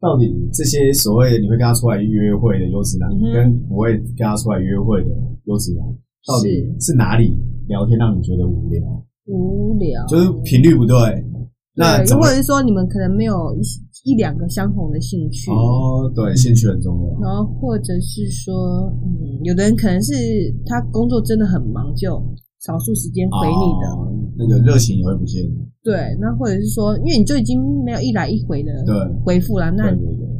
[0.00, 5.10] 到底这些所谓的你会跟他出来约会的优质男，跟不会跟他出来约会的
[5.44, 5.86] 优质男。
[6.26, 8.82] 到底是哪里聊天让你觉得无聊？
[9.26, 10.96] 无聊，就是频率不对。
[11.74, 17.20] 那如果是说你们可能没有一一两个相同的兴趣哦，对，兴趣很重要。
[17.20, 20.12] 然后或者是说，嗯，有的人可能是
[20.66, 22.10] 他工作真的很忙，就
[22.60, 25.42] 少数时间回你的，哦、那个热情也会不见。
[25.82, 28.70] 对，那或者是说，因为你就已经没有一来一回的
[29.24, 29.90] 回复了，那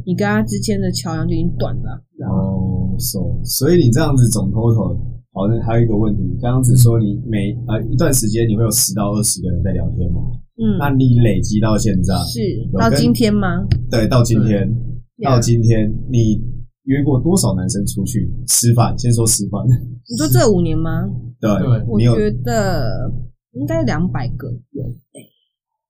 [0.05, 2.03] 你跟他之间的桥梁就已经断了。
[2.29, 4.95] 哦，所、so, 所以你这样子总 total，
[5.31, 10.21] 好像还有一个问题，刚刚只说你每呃一段时间你会有十到二十个人在聊天吗？
[10.55, 12.39] 嗯，那你累积到现在是
[12.77, 13.65] 到今天吗？
[13.89, 14.69] 对，到今天，
[15.23, 16.39] 到今天，你
[16.83, 18.97] 约过多少男生出去吃饭？
[18.97, 19.65] 先说吃饭。
[19.65, 21.09] 你说这五年吗？
[21.39, 21.49] 对，
[21.87, 23.11] 我觉得
[23.53, 24.83] 应该两百个有。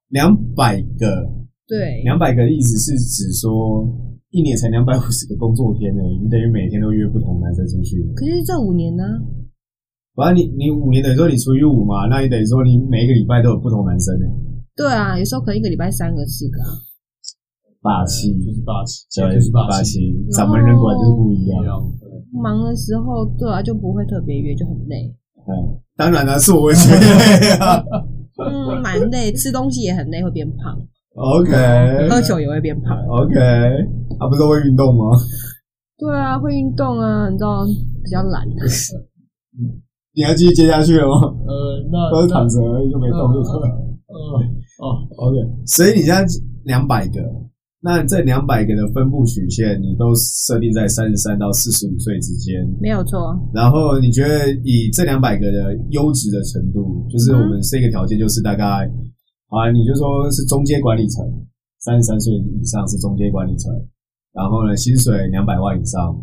[0.10, 1.28] 两百个，
[1.68, 3.84] 对，两百个的意思是指说
[4.30, 8.02] 一年才两百五十个工作天呢，你等于每天都约不同男生出去。
[8.16, 9.04] 可是这五年呢？
[10.16, 14.26] 反正你你五年等于说你除以五嘛，那你等于说你每一个礼拜都有不同男生呢。
[14.76, 16.70] 对啊，有时候可能一个礼拜三个四个啊，
[17.82, 20.00] 霸气就是霸气，就是霸气，
[20.32, 21.64] 咱们人管就是不一样。
[22.32, 25.14] 忙的时候，对啊，就不会特别约，就很累。
[25.46, 27.84] 嗯，当然了，是我会觉得累啊。
[28.44, 30.76] 嗯，蛮累，吃东西也很累，会变胖。
[31.16, 32.98] OK，喝酒也会变胖。
[33.06, 33.38] OK，
[34.18, 35.12] 啊不是会运动吗？
[36.00, 37.64] 对啊，会运动啊，你知道
[38.04, 38.48] 比较懒。
[40.16, 41.14] 你要继续接下去了吗？
[41.46, 43.68] 呃，那都是躺着而已，就没动就错了。
[44.08, 44.42] 哦
[44.80, 46.26] 哦，OK，所以你现在
[46.64, 47.22] 两百个，
[47.80, 53.38] 那这两百个的分布曲线，你都设定在三十三到四十五岁之间，没有错。
[53.54, 58.90] 然后你觉得以这两百个的优质的程度，就是我们设一个条件，就是大概，
[59.48, 61.24] 好啊，你就说是中间管理层，
[61.80, 63.72] 三十三岁以上是中间管理层，
[64.34, 66.18] 然后呢，薪水两百万以上，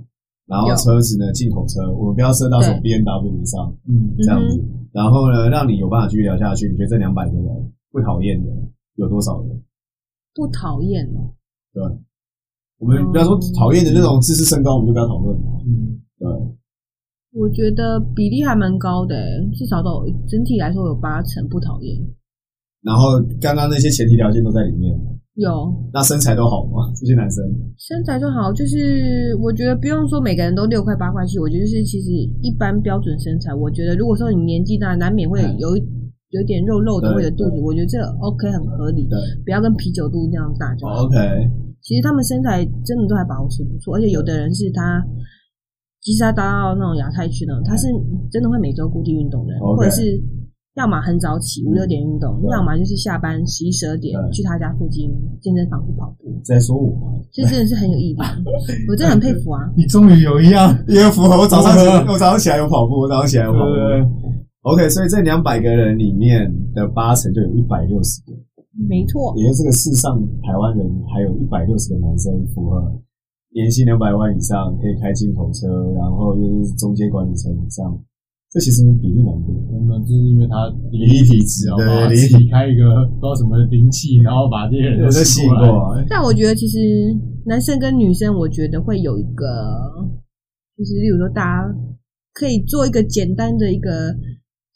[0.48, 4.60] 然后车子呢，进口车，我们不要设到什么 BMW 以上，嗯，这样子。
[4.92, 6.68] 然后呢，让你有办法继续聊下去。
[6.68, 7.46] 你觉得这两百个人
[7.90, 8.48] 不讨厌的
[8.96, 9.62] 有多少人？
[10.34, 11.34] 不讨厌哦。
[11.72, 11.82] 对，
[12.78, 15.36] 我们不要说讨厌的那种知识身高，我们就不要讨论。
[15.66, 16.28] 嗯，对。
[17.32, 19.14] 我觉得比例还蛮高的，
[19.52, 21.96] 至少都有整体来说有八成不讨厌。
[22.82, 24.98] 然后刚刚那些前提条件都在里面。
[25.34, 25.72] 有。
[25.92, 26.90] 那身材都好吗？
[26.98, 27.44] 这些男生
[27.78, 32.10] 身材都好，就是我觉得不用说每个人都六块八块去，我觉得就是其实
[32.42, 33.54] 一般标准身材。
[33.54, 35.80] 我觉得如果说你年纪大，难免会有一
[36.30, 39.06] 有点肉肉的或者肚子，我觉得这 OK 很合理。
[39.08, 41.04] 对，不要跟啤酒肚那样大就好。
[41.04, 41.18] OK。
[41.82, 45.04] 其实他们身材真的都还保持不错，而且有的人是他，
[46.00, 47.88] 即使他达到那种亚太区呢，他是
[48.30, 50.22] 真的会每周固定运动的，或者是。
[50.76, 55.10] 要么很早起五六点运动，要么就是下班十一十二点去他家附近
[55.42, 56.40] 健身房去跑步。
[56.44, 57.20] 在说我吗？
[57.32, 58.20] 这真的是很有毅力，
[58.88, 59.60] 我真的很佩服啊！
[59.76, 64.29] 你终于有一样也符合我早上起， 我早上起来有跑步，我早上起来有跑步。
[64.62, 68.36] OK，所以这两百个人里面的八成就有一百六十个，
[68.88, 69.32] 没错。
[69.36, 73.00] 也就是这个世上台湾人还有一百六十个男生符合
[73.54, 77.98] 年薪两百万以上，可以开进口车，然后又是中阶管理层以上。
[78.52, 79.54] 这其实比例蛮多，
[79.88, 86.04] 那就是因为他灵异体质，对，灵异开一个不知道什么灵气，然后把这些人都吸过来。
[86.10, 86.76] 但我觉得其实
[87.46, 89.46] 男生跟女生，我觉得会有一个，
[90.76, 91.74] 就是例如说大家
[92.34, 94.12] 可以做一个简单的一个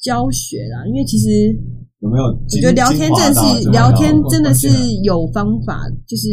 [0.04, 0.84] 教学啦。
[0.86, 1.26] 因为其实
[2.00, 2.24] 有没有？
[2.24, 4.68] 我觉得聊天真的是聊天真的是
[5.02, 6.28] 有方法，就是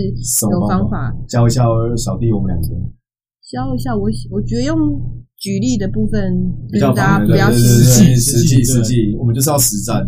[0.52, 1.64] 有方法教一下
[1.96, 2.68] 小弟我们两个，
[3.50, 4.78] 教一下我，我觉得用。
[5.42, 6.22] 举例的部分，
[6.80, 10.06] 让大家不要实际实际实际，我们就是要实战。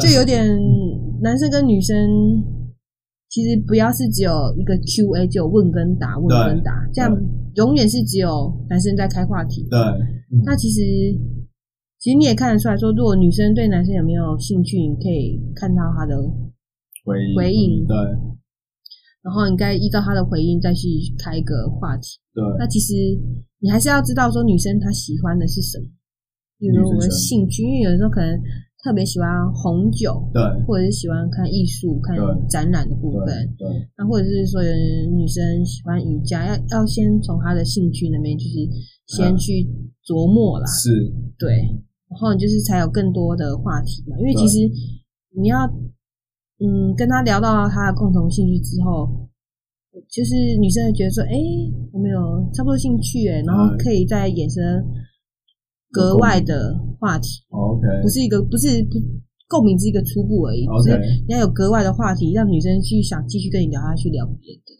[0.00, 0.46] 就有点
[1.20, 1.92] 男生跟女生，
[3.28, 7.10] 其实不要是只有一个 Q&A，就有问跟答，问跟答，这样
[7.56, 9.66] 永远是只有男生在开话题。
[9.68, 9.76] 对，
[10.44, 10.80] 那其实
[12.06, 16.14] 其实你也看得出来说，如果女生对男生有没有兴趣，你可以看到他的
[17.04, 17.84] 回回应。
[17.84, 17.96] 对。
[19.26, 20.86] 然后你该依照他的回应再去
[21.18, 22.06] 开一个话题。
[22.32, 22.94] 对，那其实
[23.58, 25.86] 你还是要知道说女生她喜欢的是什么，
[26.60, 28.40] 比如说我们兴趣，因为有的时候可能
[28.84, 32.16] 特别喜欢红酒，对，或者是喜欢看艺术、看
[32.48, 33.66] 展览的部分，对，
[33.98, 34.70] 那或者是说有
[35.10, 38.54] 女生喜欢瑜伽，要要先从她的兴趣那边就是
[39.08, 39.66] 先去
[40.06, 41.66] 琢磨啦，是，对，
[42.10, 44.58] 然后你就是才有更多的话题嘛，因为其实
[45.40, 45.58] 你要。
[46.58, 49.28] 嗯，跟他聊到他的共同兴趣之后，
[50.08, 52.18] 就是女生会觉得说，哎、欸，我们有
[52.54, 54.82] 差不多兴趣，哎，然后可以再衍生
[55.92, 57.44] 格外的话题。
[57.50, 58.96] OK，不是一个，不是不
[59.46, 60.64] 共鸣，是一个初步而已。
[60.64, 64.72] OK，是你要有格外的话题，让女生去想继续跟你聊下去，聊别的。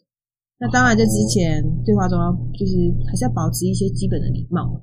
[0.59, 2.73] 那当然，在之前对话中要就是
[3.07, 4.81] 还是要保持一些基本的礼貌。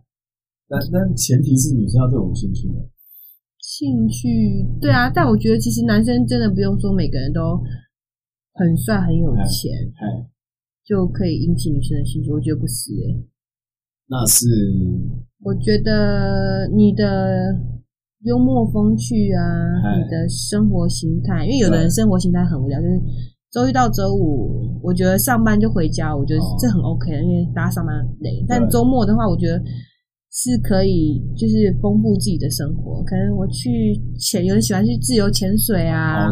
[0.74, 2.74] 但但前提是女生要对我们兴趣的。
[3.62, 7.58] 兴趣对啊，但我觉得其实男生真的不用说每个人都
[8.54, 9.72] 很帅很有钱，
[10.86, 12.32] 就可以引起女生的兴趣。
[12.32, 13.26] 我觉得不是诶、欸，
[14.10, 14.46] 那是
[15.42, 17.56] 我觉得你的
[18.24, 23.02] 幽默风趣啊，你的生活形态，因为有的人生活形态很无聊，就是
[23.52, 28.46] 周一到周五，我觉得上班就回家，我觉得这很 OK 的，因为大家上班累。
[28.48, 29.60] 但周末的话，我觉得。
[30.34, 33.04] 是可以，就是丰富自己的生活。
[33.04, 36.26] 可能我去潜，有人喜欢去自由潜水啊，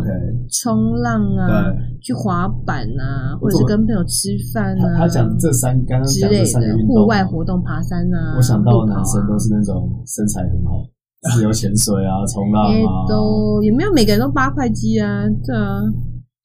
[0.50, 1.02] 冲、okay.
[1.04, 4.98] 浪啊，去滑板啊，或者是跟朋友吃饭啊。
[4.98, 8.34] 他讲这三刚刚讲这三个，户外活动，爬山啊。
[8.36, 10.84] 我想到的男生都是那种身材很好，
[11.36, 15.80] 自由潜水啊，冲浪啊，也都也没有每个人都八块肌啊，对啊。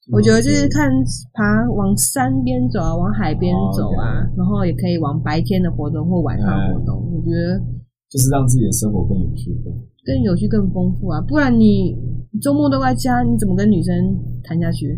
[0.09, 0.89] 我觉得就是看
[1.33, 6.95] 爬往山边走啊，往海边走啊，然后也可以往白天的活动或晚上活动。
[7.11, 7.59] 我觉得
[8.09, 9.51] 就是让自己的生活更有趣，
[10.05, 11.19] 更有趣、更丰富啊！
[11.27, 11.93] 不然你
[12.41, 13.93] 周末都在家，你怎么跟女生
[14.43, 14.97] 谈下去？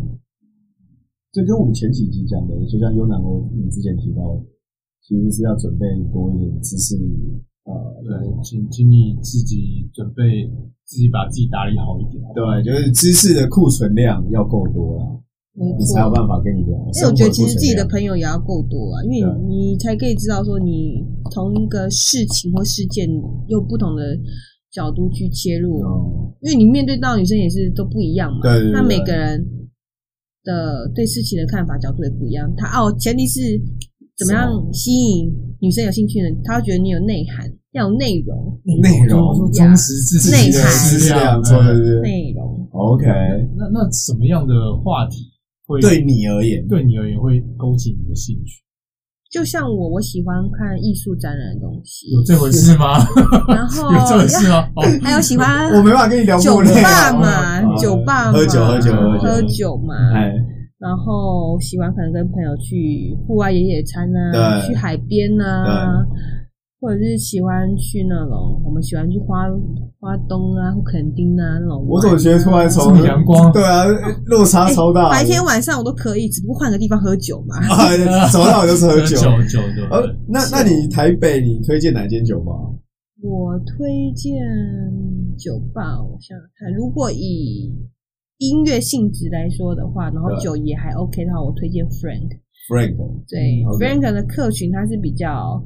[1.32, 4.40] 这跟我们前几集讲的，就像优南我你之前提到，
[5.02, 6.96] 其实是要准备多一点知识。
[7.64, 10.48] 呃，对，请请你自己准备。
[10.90, 15.22] 自己把自己打理好一点，对，就是知识的库存量要够多了，
[15.54, 16.74] 你才有办法跟你聊。
[16.74, 20.98] 因为我觉得其实自己的朋友也要够多啊，因为你才可以知道说你
[21.30, 23.06] 同一个事情或事件
[23.46, 24.02] 用不同的
[24.72, 25.78] 角度去切入，
[26.42, 28.40] 因为你面对到女生也是都不一样嘛。
[28.42, 29.46] 对，那每个人
[30.42, 32.52] 的对事情的看法角度也不一样。
[32.56, 33.38] 他哦，前提是
[34.18, 36.36] 怎么样吸引女生有兴趣呢？
[36.42, 37.46] 他会觉得你有内涵。
[37.72, 40.50] 要有内容，内容忠实知识内
[41.14, 42.68] 涵，对对对，内容。
[42.72, 43.06] OK，
[43.56, 45.30] 那那什么样的话题
[45.66, 48.62] 会对你而言，对你而言会勾起你的兴趣？
[49.30, 52.98] 就像我，我喜欢看艺术展览的东西，有这回事吗？
[53.48, 54.66] 然后 有这回事吗？
[55.00, 59.94] 还有喜欢， 我没办法跟你聊酒吧嘛，酒吧喝酒喝酒喝酒嘛。
[60.80, 66.04] 然后喜欢可能跟朋友去户外野野餐啊，去海边啊。
[66.80, 69.44] 或者是喜欢去那种，我们喜欢去花
[70.00, 71.84] 花东啊，或垦丁啊那种、啊。
[71.86, 73.52] 我总觉得突然从阳光？
[73.52, 73.84] 对啊，
[74.24, 75.10] 落差超大、欸。
[75.10, 77.60] 白天晚上我都可以，只不过换个地方喝酒嘛。
[78.32, 79.14] 早上我就是喝酒。
[79.14, 79.84] 酒酒对。
[79.90, 82.52] 呃，那那你台北，你推荐哪间酒吧？
[83.22, 84.40] 我推荐
[85.36, 87.76] 酒吧，我想想看，如果以
[88.38, 92.40] 音乐性质来说的话，然后酒也还 OK 的话，我推荐 Frank。
[92.72, 92.96] Frank。
[93.28, 95.62] 对、嗯 okay、，Frank 的客群它是比较。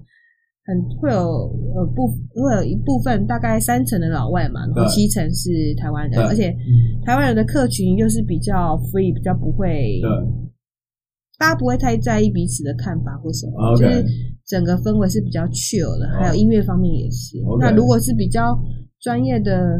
[0.67, 1.19] 很会有
[1.77, 6.51] 呃部会有一部分大概三成的老外嘛，然后七成是台湾人，而且
[7.05, 10.01] 台湾人的客群又是比较 free，比较不会，
[11.39, 14.05] 大家不会太在意彼此的看法或什么.就是
[14.47, 17.37] 整个氛围是比较 chill 的，还有音乐方面也是。
[17.61, 18.59] 那如果是比较
[19.01, 19.79] 专业的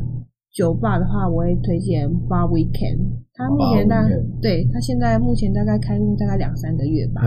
[0.53, 3.01] 酒吧的话，我会推荐 Bar Weekend，
[3.33, 4.11] 他目前大概
[4.43, 7.23] 对他现在目前大概开幕大概两三个月吧，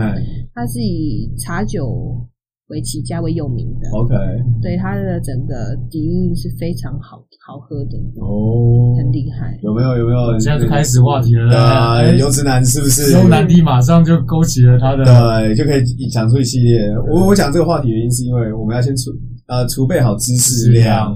[0.54, 2.24] 他是以茶酒。
[2.68, 4.14] 为起家为有名的，OK，
[4.60, 9.58] 对它的整个底蕴是非常好好喝的哦，很厉害。
[9.62, 10.38] 有没有有没有？
[10.38, 13.12] 现在就开始话题了，对啊，优质男是不是？
[13.12, 15.80] 优男帝马上就勾起了他的，对，就可以
[16.12, 16.78] 讲出一系列。
[17.10, 19.10] 我我讲这个话题原因是因为我们要先储
[19.46, 21.14] 呃储备好知识量，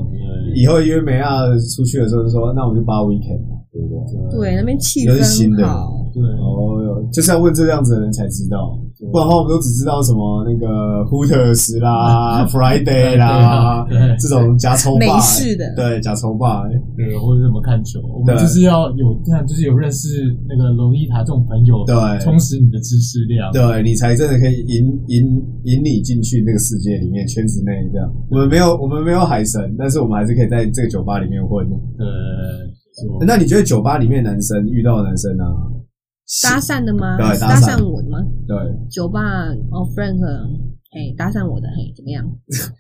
[0.55, 1.45] 以后约美亚
[1.77, 3.89] 出去的时候就说，那我们就八 weekend，对不
[4.31, 4.41] 对？
[4.41, 6.01] 对，那边气氛好。
[6.15, 8.79] 对哦，就是要问这样子的人才知道，
[9.13, 16.65] 不然的话我们都只知道什么那个 Hooters 啦、 Friday 啦，对这种假抽霸，美式的，对假抽霸，
[16.97, 20.09] 对，或者怎么看球，我们就是要有这样，就是有认识
[20.49, 21.95] 那个龙丽塔这种朋友，对，
[22.25, 25.23] 充实你的知识量，对你才真的可以引引
[25.65, 28.11] 引你进去那个世界里面圈子内这样。
[28.31, 31.69] 我们没有我们没有海神，但是我们还是可以在这个酒吧里面混。
[31.99, 32.07] 对，
[33.27, 35.45] 那你觉得酒吧里面男生遇到的男生呢？
[36.41, 37.17] 搭讪的吗？
[37.19, 38.19] 对，搭讪我的吗？
[38.49, 38.57] 对，
[38.89, 39.21] 酒吧
[39.71, 40.17] 哦，Frank，
[40.91, 42.25] 嘿，搭讪我的，嘿，怎么样？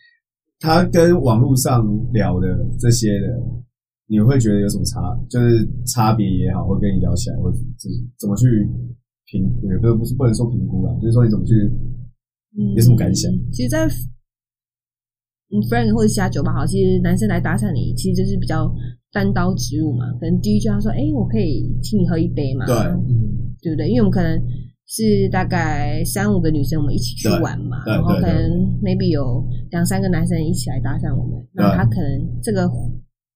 [0.59, 2.47] 他跟网络上聊的
[2.79, 3.27] 这些的，
[4.07, 5.01] 你会觉得有什么差？
[5.29, 7.65] 就是差别也好，会跟你聊起来，或者是
[8.19, 8.47] 怎么去
[9.27, 9.43] 评？
[9.69, 11.53] 也不是不是不能说评估啦，就是说你怎么去，
[12.57, 13.31] 嗯有什么感想？
[13.33, 13.87] 嗯、其实，在
[15.51, 18.73] 嗯，Frank 或者其他酒吧好，其实男生来搭讪你，其实就是比较
[19.13, 20.11] 单刀直入嘛。
[20.21, 22.75] 可能第一句他说：“哎、欸，我可以请你喝一杯嘛？”对。
[22.77, 23.87] 嗯对不对？
[23.87, 24.43] 因为我们可能
[24.89, 28.51] 是大概三五个女生，我们一起去玩嘛，然后可能
[28.83, 32.69] maybe 有两三个男生一起来搭讪我们，那他可能这个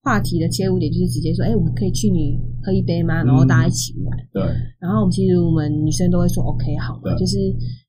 [0.02, 4.18] 话题的切入点就是直接说：“哎，我们可以去你喝一杯吗？”然后大家一起玩。
[4.32, 4.42] 对。
[4.80, 7.38] 然后我们其实我们女生都会说：“OK，好嘛。”就是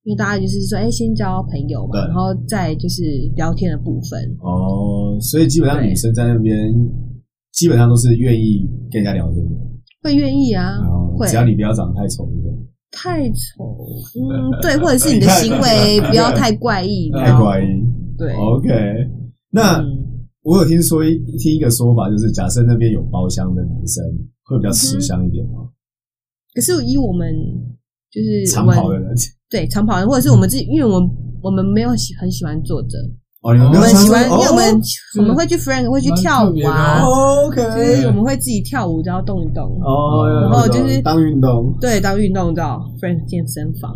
[0.04, 3.02] 因为大家就是说：“哎，先交朋友嘛，然后再就是
[3.36, 6.56] 聊天的部分。”哦，所以基本上女生在那边。
[7.58, 9.51] 基本上都是愿意跟人家聊天的，
[10.03, 10.78] 会愿意啊，
[11.18, 12.30] 会，只要你不要长得太丑？
[12.89, 13.78] 太丑，
[14.16, 17.68] 嗯， 对，或者是你的行为不要太怪异，太怪异，
[18.18, 18.72] 对，OK。
[19.49, 19.84] 那
[20.43, 24.03] 我有听说听一个说法，就是假设那边有包厢的男生
[24.45, 25.68] 会比较吃香一点吗？
[26.53, 27.36] 可是以我们
[28.12, 29.14] 就是长跑的人，
[29.49, 31.10] 对长跑的人，或者是我们自己，因为我们
[31.41, 32.97] 我们没有喜很喜欢坐着。
[33.42, 34.82] 哦，我们喜欢，因为我们
[35.20, 43.92] 我们会去 friend 会去跳舞啊，OK，就是我们会自己跳舞，然后动一动，哦，然后就是当运动，对，当运动到 friend 健身房，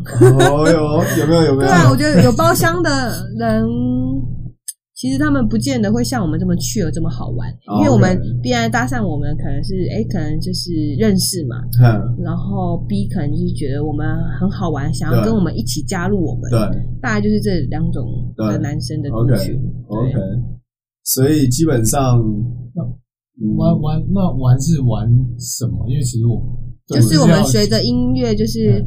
[0.52, 1.68] 哦哟，有没有有没有？
[1.68, 3.68] 对啊，我觉得有包厢的人。
[5.02, 7.50] 其实他们不见得会像我们这么趣有这么好玩，
[7.80, 11.56] 因为我们 B 来搭讪我们可能是哎，可能就是认识嘛，
[12.24, 14.06] 然后 B 可能就是觉得我们
[14.40, 16.60] 很好玩，想要跟我们一起加入我们，对，
[17.02, 19.60] 大概就是这两种的男生的族群。
[19.88, 20.14] OK，
[21.04, 22.22] 所以基本上
[23.58, 25.90] 玩玩那玩是玩什么？
[25.90, 26.40] 因为其实我
[26.86, 28.86] 就是我们随着音乐就是。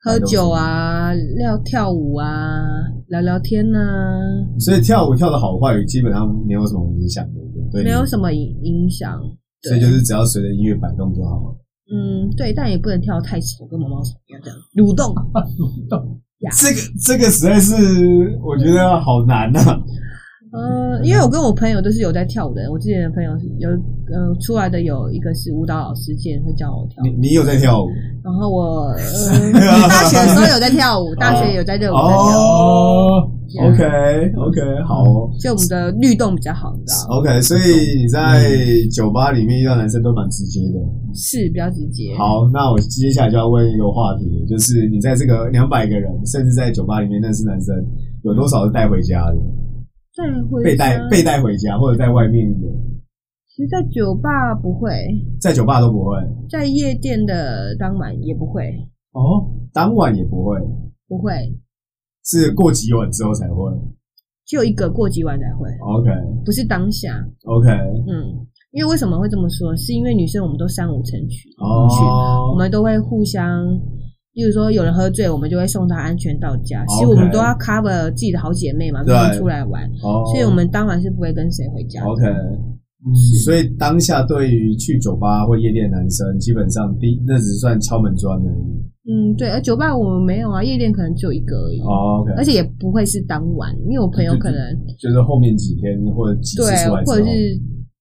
[0.00, 2.62] 喝酒啊，聊跳舞啊，
[3.08, 4.58] 聊聊天呐、啊。
[4.60, 7.84] 所以跳舞跳的好坏，基本上没有什么影响，对不对？
[7.84, 9.20] 没有什么影影响。
[9.62, 11.56] 所以就是只要随着音乐摆动就好了。
[11.90, 15.12] 嗯，对，但也不能跳得太丑，跟毛毛虫一样这样 蠕动。
[15.14, 16.20] 蠕动。
[16.52, 17.74] 这个这个实在是
[18.44, 19.82] 我觉得好难呐、啊。
[20.50, 27.06] 呃，因为我跟我朋友都是有在跳舞的人，我之前的朋友有呃出来的有一个是舞蹈老师，之前会教我跳舞。
[27.06, 27.88] 你你有在跳舞？
[28.24, 29.52] 然后我呃
[29.88, 32.32] 大学的时候有在跳舞，大学有在热舞在跳舞。
[32.32, 33.30] 哦
[33.68, 33.84] ，OK
[34.36, 35.04] OK，好。
[35.04, 38.50] 哦就我们的律动比较好，你知道？OK，所以你在
[38.90, 40.80] 酒吧里面遇到男生都蛮直接的，
[41.14, 42.16] 是比较直接。
[42.16, 47.76] 好，那我接下来就要问一个话题，就是你在这个两百个人，甚至在酒吧里面认识男生，
[48.24, 49.36] 有多少是带回家的？
[50.64, 52.66] 被带被带回家，或者在外面的。
[53.48, 54.92] 其实，在酒吧不会，
[55.40, 56.16] 在酒吧都不会，
[56.48, 58.72] 在夜店的当晚也不会。
[59.12, 60.58] 哦，当晚也不会，
[61.08, 61.32] 不会，
[62.24, 63.72] 是过几晚之后才会。
[64.46, 65.68] 就一个过几晚才会。
[65.80, 66.10] OK，
[66.44, 67.26] 不是当下。
[67.44, 67.68] OK，
[68.06, 69.76] 嗯，因为为什么会这么说？
[69.76, 73.44] 是因为女生我们都三五成群，哦，我们都会互相。
[74.34, 76.84] 例如说，有人喝醉，我们就会送他安全到家。
[76.86, 82.04] 其实我们都要 cover 自己的好姐妹嘛，不能出来玩，所以我们当晚是不会跟谁回家。
[82.04, 82.22] OK，
[83.44, 89.10] 所以当下对于去酒吧或夜店的男生，基本上第那只算敲门砖而已。
[89.10, 91.80] 嗯，对，而酒吧我们没有啊，夜店可能就一个而已。
[91.80, 94.58] OK，而且也不会是当晚，因为我朋友可能
[94.98, 97.58] 就是后面几天或者几次出来之后，或者是。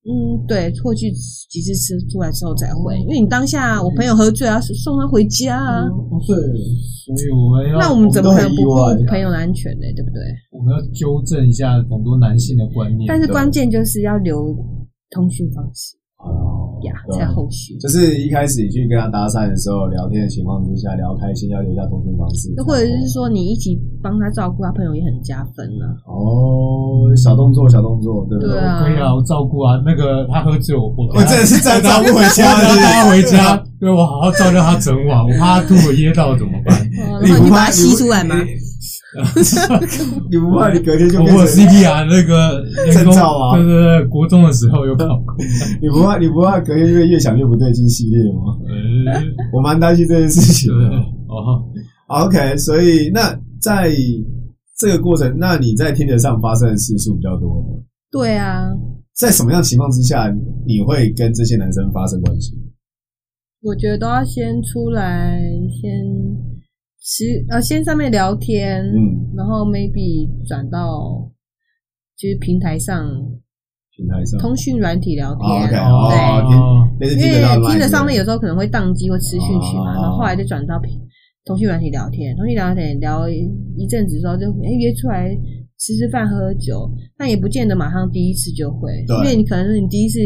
[0.08, 5.84] 嗯，对，过去几次吃出来之后才会，因为你当下我朋友喝醉啊，送他回家啊。
[6.26, 6.36] 对，
[7.14, 8.78] 所以我们要那我们怎么可能不顾
[9.10, 9.84] 朋友的安全呢？
[9.96, 10.24] 对不对？
[10.52, 13.06] 我们要纠正一下很多男性的观念。
[13.06, 14.56] 但是关键就是要留
[15.12, 15.98] 通讯方式。
[16.84, 22.54] 呀，在后续就是一开始你去跟他搭讪的时候，聊天的情况之下聊开心，要留下通讯方式。
[22.64, 25.86] 或者是说你一起帮他照顾他朋友也很加分呢。
[26.06, 28.54] 哦，小动作，小动作，对不对？
[28.54, 29.82] 对啊，可以啊，我照顾啊。
[29.86, 32.44] 那个他喝酒，我我真的是在照顾回家，
[32.76, 36.76] 带他回家， 对我好好照料他整晚，我怕他吐了噎到怎么办？
[37.24, 38.36] 你不把他吸出来吗？
[40.30, 43.58] 你不怕你隔天就我 CPR 那个证照啊？
[43.58, 45.36] 对对对，国中的时候有考过。
[45.82, 48.58] 你不怕你不怕隔天就越想越不对劲系列吗？
[49.54, 50.86] 我蛮担心这件事情的。
[51.28, 51.64] 哦
[52.08, 53.92] ，OK，所以那在
[54.78, 57.68] 这个过程，那你在听得上发生的次数比较多吗？
[58.12, 58.66] 对啊。
[59.16, 60.32] 在什么样情况之下
[60.66, 62.54] 你会跟这些男生发生关系？
[63.64, 65.42] 我觉得都要先出来
[65.82, 66.06] 先。
[67.08, 71.24] 其呃，先上面聊天，嗯，然后 maybe 转到
[72.18, 73.08] 就是平台上，
[73.96, 74.38] 平台上。
[74.42, 77.40] 通讯软体聊天，哦、对，因为
[77.72, 81.00] 听着上面有时候可能会宕机或吃讯息嘛，哦、然后后来就转到平
[81.46, 85.34] 通讯软体聊天，通讯聊天聊一阵子之后就哎约出来
[85.80, 88.92] 吃吃饭喝喝酒，但也不见得马上第一次就会，
[89.24, 90.20] 因为你可能是你第一次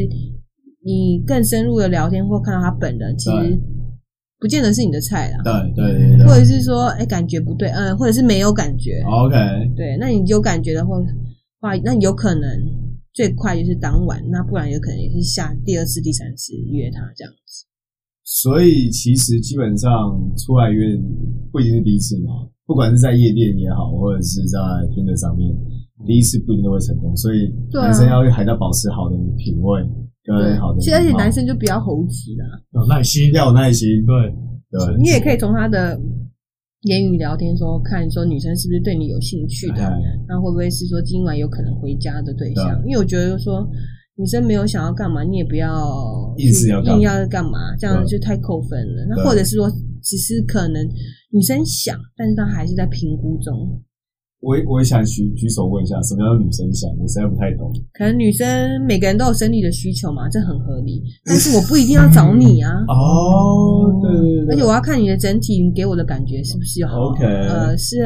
[0.83, 3.61] 你更深入的聊天或看到他本人，其实。
[4.41, 9.37] 不见得是你的菜啦，对对对，对，或者是说，哎、欸，感觉不对，嗯，或者是没有感觉，OK，
[9.77, 10.97] 对，那你有感觉的话，
[11.59, 12.49] 话，那你有可能
[13.13, 17.67] 最快就是当晚，那不然有可能也是下第二次、第三次约他这样子。
[18.23, 19.91] 所以其实基本上
[20.35, 20.97] 出来约
[21.51, 24.57] 不一定是第一次嘛，不管是在夜店也好，或者是在
[24.89, 25.55] Tinder 上面，
[26.07, 29.85] 第一次不一定都会成功，所以男生要还要保持好的品味。
[30.23, 30.79] 对，好的。
[30.79, 33.87] 其实而且男生就比较猴急啦，有耐心，要有耐心。
[34.05, 34.31] 对
[34.69, 35.99] 对，你也可以从他的
[36.81, 39.81] 言语聊天说，看说女生是不是对你有兴趣的，
[40.27, 42.81] 那会不会是说今晚有可能回家的对象？
[42.85, 43.67] 因为我觉得说
[44.15, 49.05] 女生没有想要干嘛，你也不要硬是要硬要干嘛，这样就太扣分了。
[49.09, 49.69] 那或者是说，
[50.03, 50.87] 只是可能
[51.31, 53.81] 女生想，但是她还是在评估中。
[54.41, 56.89] 我我也想举举手问一下，什么叫女生想？
[56.97, 57.71] 我实在不太懂。
[57.93, 58.47] 可能女生
[58.87, 61.03] 每个人都有生理的需求嘛，这很合理。
[61.23, 62.73] 但是我不一定要找你啊。
[62.89, 64.55] 哦，对对对。
[64.55, 67.97] 而且我要看你的整体，你给我的感觉是不是有好？OK，呃，是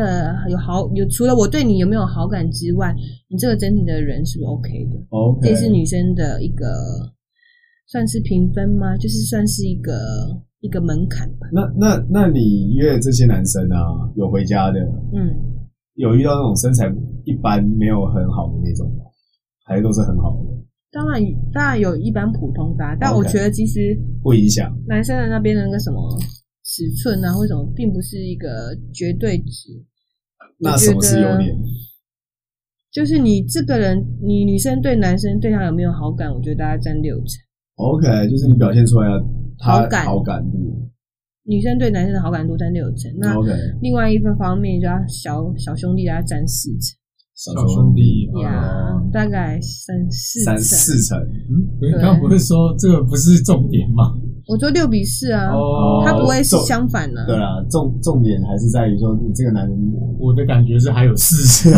[0.50, 2.94] 有好有除了我对你有没有好感之外，
[3.30, 6.68] 你这个整体的人是不是 OK 的？OK，这是女生的一个
[7.88, 8.98] 算是评分吗？
[8.98, 9.94] 就是算是一个
[10.60, 11.48] 一个门槛吧。
[11.54, 14.82] 那那那你约这些男生啊，有回家的？
[15.14, 15.55] 嗯。
[15.96, 16.88] 有遇到那种身材
[17.24, 19.04] 一般、没有很好的那种吗？
[19.66, 20.66] 还是都是很好的？
[20.92, 21.22] 当然，
[21.52, 25.98] 当然有一般普通的，但我觉得其实不影响男生的那边的那个什么
[26.64, 29.70] 尺寸啊，或者什么，并不是一个绝对值。
[30.58, 31.54] 那什么是优点？
[32.92, 36.34] 就是你这个人，你女生对男生对他有没有好感？
[36.34, 37.28] 我觉得大概占六成。
[37.76, 39.26] OK，就是你表现出来的
[39.60, 40.90] 好感好感度。
[41.48, 43.36] 女生对男生的好感度占六成，那
[43.82, 46.98] 另外一个方面就要小小兄弟要占四成，
[47.36, 51.18] 小兄弟呀，大概三四三四成。
[51.20, 54.14] 嗯，你刚刚不是说这个不是重点吗？
[54.48, 55.52] 我说六比四啊，
[56.06, 57.26] 他不会是相反的。
[57.26, 59.76] 对啊，重重点还是在于说你这个男人，
[60.20, 61.74] 我的感觉是还有四成，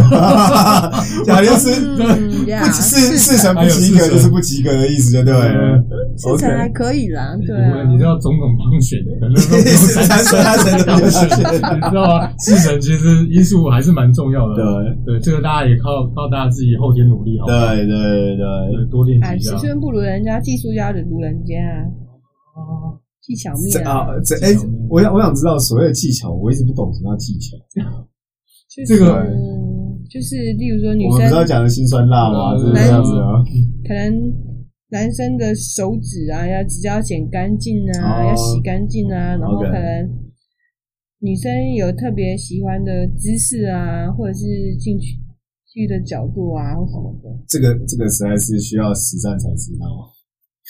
[1.24, 5.82] 假如是不四四成不及格就是不及格的意思，就对了。
[6.18, 7.84] 四成还可以啦，对啊。
[7.90, 11.24] 你知道总统当选的，可能都不用 三成，三成当选，
[11.76, 12.30] 你知道吗？
[12.38, 14.56] 四成其实因素还是蛮重要的。
[15.06, 17.46] 对对，这个大家也靠靠大家自己后天努力，好。
[17.48, 19.24] 对对对，多练习。
[19.24, 21.56] 哎，尺寸不如人家，技术要如人家。
[22.58, 24.50] 哦，技巧面啊，这哎，
[24.90, 27.56] 我想我想知道所谓的技巧，我一直不懂什么叫技巧。
[28.86, 29.26] 这个
[30.10, 32.58] 就是，例如说女生，我们不知道讲的辛酸辣吗？
[32.58, 33.44] 是这样子啊。
[33.88, 34.34] 可能
[34.90, 40.10] 男生的手指啊，要指甲要剪干净啊，要洗干净啊，然后可能
[41.20, 44.46] 女生有特别喜欢的姿势啊，或者是
[44.78, 45.18] 进去
[45.66, 47.30] 去的角度啊，或什么的。
[47.48, 49.86] 这个这个实在是需要实战才知道。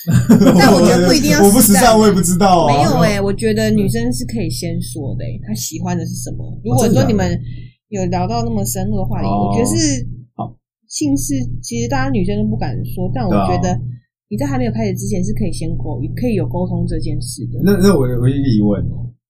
[0.58, 1.42] 但我觉得不一定要。
[1.42, 2.70] 我不时尚，我也不知道啊。
[2.70, 6.46] 没有哎，我觉得女生是可以先说的，她喜欢的是什么。
[6.64, 7.38] 如果说你们
[7.88, 10.54] 有聊到那么深入的话题，我觉得是好。
[10.86, 13.74] 性事其实大家女生都不敢说，但我觉得
[14.30, 17.60] 你在还没有开始之前是可以先沟，可以有沟通这件事的。
[17.64, 18.80] 那那我我有一个疑问，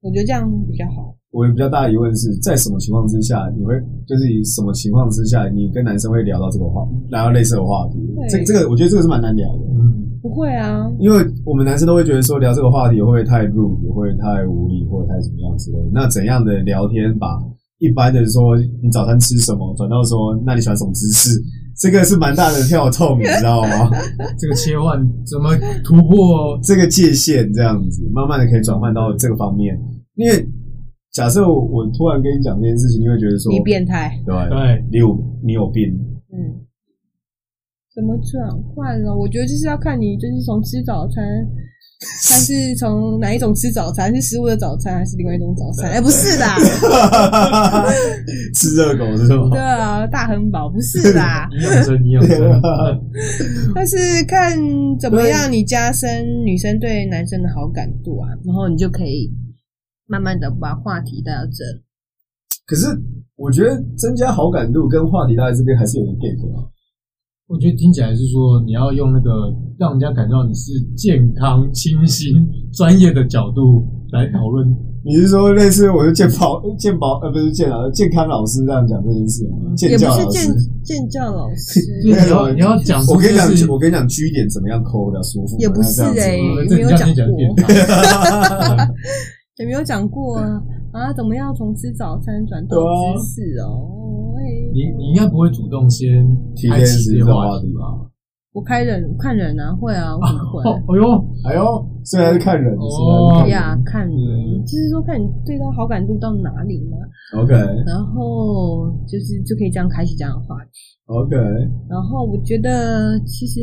[0.02, 1.16] 我觉得这样比较好。
[1.30, 3.74] 我比较大的疑问是在什么情况之下，你会
[4.06, 7.98] 就是以什么情况之下，你跟男生会聊到这个话，聊到类似的话题？
[8.30, 9.64] 这这个我觉得这个是蛮难聊的。
[9.72, 10.07] 嗯。
[10.22, 15.90] 不会啊，因为我们男生都会觉得说聊这个话题会不会太 rude，会太无理，或者太怎么样之类的。
[15.92, 17.38] 那怎样的聊天把
[17.78, 21.40] 一般的说你早餐吃什么，转到说那你喜欢什么姿势，
[21.78, 23.90] 这个是蛮大的跳痛，你知道吗？
[24.38, 25.54] 这个切换怎么
[25.84, 27.52] 突破这个界限？
[27.54, 29.78] 这样子慢慢的可以转换到这个方面。
[30.16, 30.44] 因为
[31.12, 35.84] 假设我突然跟你讲这件事情，你会觉得说你变态，对对，你有你有病，
[36.32, 36.66] 嗯。
[37.98, 39.12] 怎么转换呢？
[39.12, 41.24] 我觉得就是要看你，就是从吃早餐，
[42.30, 44.14] 还是从哪一种吃早餐？
[44.14, 45.90] 是食物的早餐，还是另外一种早餐？
[45.98, 46.44] 哎，不是的，
[48.54, 49.50] 吃热狗是吗？
[49.50, 51.20] 对啊，大亨堡不是的。
[51.50, 52.38] 你有真，你有真。
[53.74, 53.96] 但是
[54.28, 54.56] 看
[55.00, 59.28] 怎么样，你加深女生对男生的好感度啊，然后你就可以
[60.06, 61.64] 慢慢的把话题带到这。
[62.64, 62.86] 可是
[63.34, 66.62] 我觉得增加好感度跟话题带到这边还是有点 gap 啊。
[67.48, 69.30] 我觉得听起来是说，你要用那个
[69.78, 72.34] 让人家感到你是健康、清新、
[72.72, 74.68] 专业的角度来讨论。
[75.02, 79.56] 你是说类似我是健保、健保呃不是健老健康老师这样讲这件事吗？
[79.74, 81.80] 健教老师，健健教老师。
[82.04, 85.56] 你要 你要讲，我跟你讲，我跟你讲，G 点怎么样抠比较舒服？
[85.58, 86.36] 也不是哎，
[86.68, 87.24] 没有讲过，
[89.58, 90.60] 也没有讲过啊
[90.98, 91.12] 啊！
[91.12, 94.34] 怎么样从吃早餐转到知识哦？
[94.72, 96.08] 你你应该不会主动先
[96.70, 98.10] 开启这个话题吧？
[98.52, 100.62] 我开人看人啊，会啊，我怎么会？
[100.64, 106.96] 哎 呦哎呦，虽然是看人哦呀，看人，就是说看你对他好感度到哪里嘛。
[107.40, 107.52] OK，
[107.86, 110.70] 然后就是就可以这样开启这样的话题。
[111.08, 111.36] OK，
[111.88, 113.60] 然后我觉得其实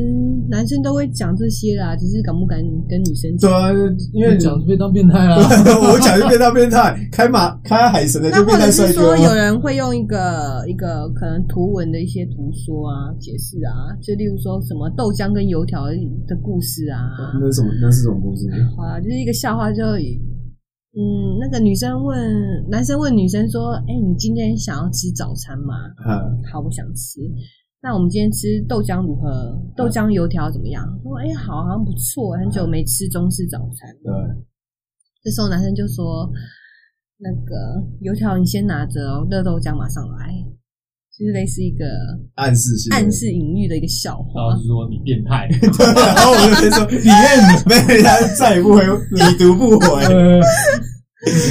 [0.50, 3.50] 男生都会讲这些啦，只是敢不敢跟女生讲？
[3.50, 3.70] 对啊，
[4.14, 5.38] 因为讲就变当变态啦。
[5.94, 9.02] 我讲就变当变态， 开马开海神的就变态帅哥。
[9.02, 15.86] 那或者是说有人会用一个一个可能图文的一些图说啊，解释啊，就例如说什么豆浆跟油条
[16.28, 16.98] 的故事啊。
[17.40, 17.70] 那是什么？
[17.80, 18.35] 那是什么故事？
[18.76, 19.84] 好啊，就是一个笑话就，就
[20.96, 22.16] 嗯，那个女生问
[22.70, 25.74] 男生问女生说：“哎、欸，你今天想要吃早餐吗
[26.52, 27.20] ？”“好，我想吃。”
[27.84, 29.62] 那我们今天吃豆浆如何？
[29.76, 30.84] 豆浆油条怎么样？
[31.04, 33.94] 说哎、欸，好，好像不错，很久没吃中式早餐。
[34.02, 34.12] 对，
[35.22, 36.32] 这时候男生就说
[37.20, 40.34] ：“那个油条你先拿着哦，热豆浆马上来。”
[41.18, 41.86] 就是类似一个
[42.36, 50.04] 暗示性、暗示隐喻的一个笑话，然后就说你变态，对，然后我就先说里面没他再也不回，你读不回。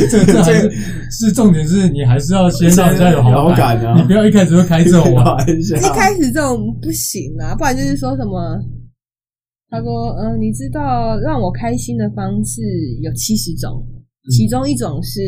[0.08, 0.70] 这这还是
[1.10, 3.96] 是重点，是你还是要先让人家有好感啊！
[3.96, 5.24] 你不要一开始就开这种玩
[5.62, 8.60] 笑，一开始这种不行啊，不然就是说什么？
[9.70, 12.60] 他说：“嗯，你知道让我开心的方式
[13.02, 13.84] 有七十种。”
[14.30, 15.20] 其中一种是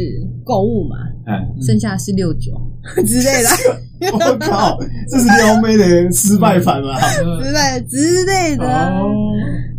[0.45, 2.53] 购物嘛，哎，剩下是六九
[3.05, 3.49] 之类的。
[4.13, 4.79] 我靠，
[5.11, 6.99] 这是撩妹的失败版嘛？
[7.43, 8.93] 之类之类的，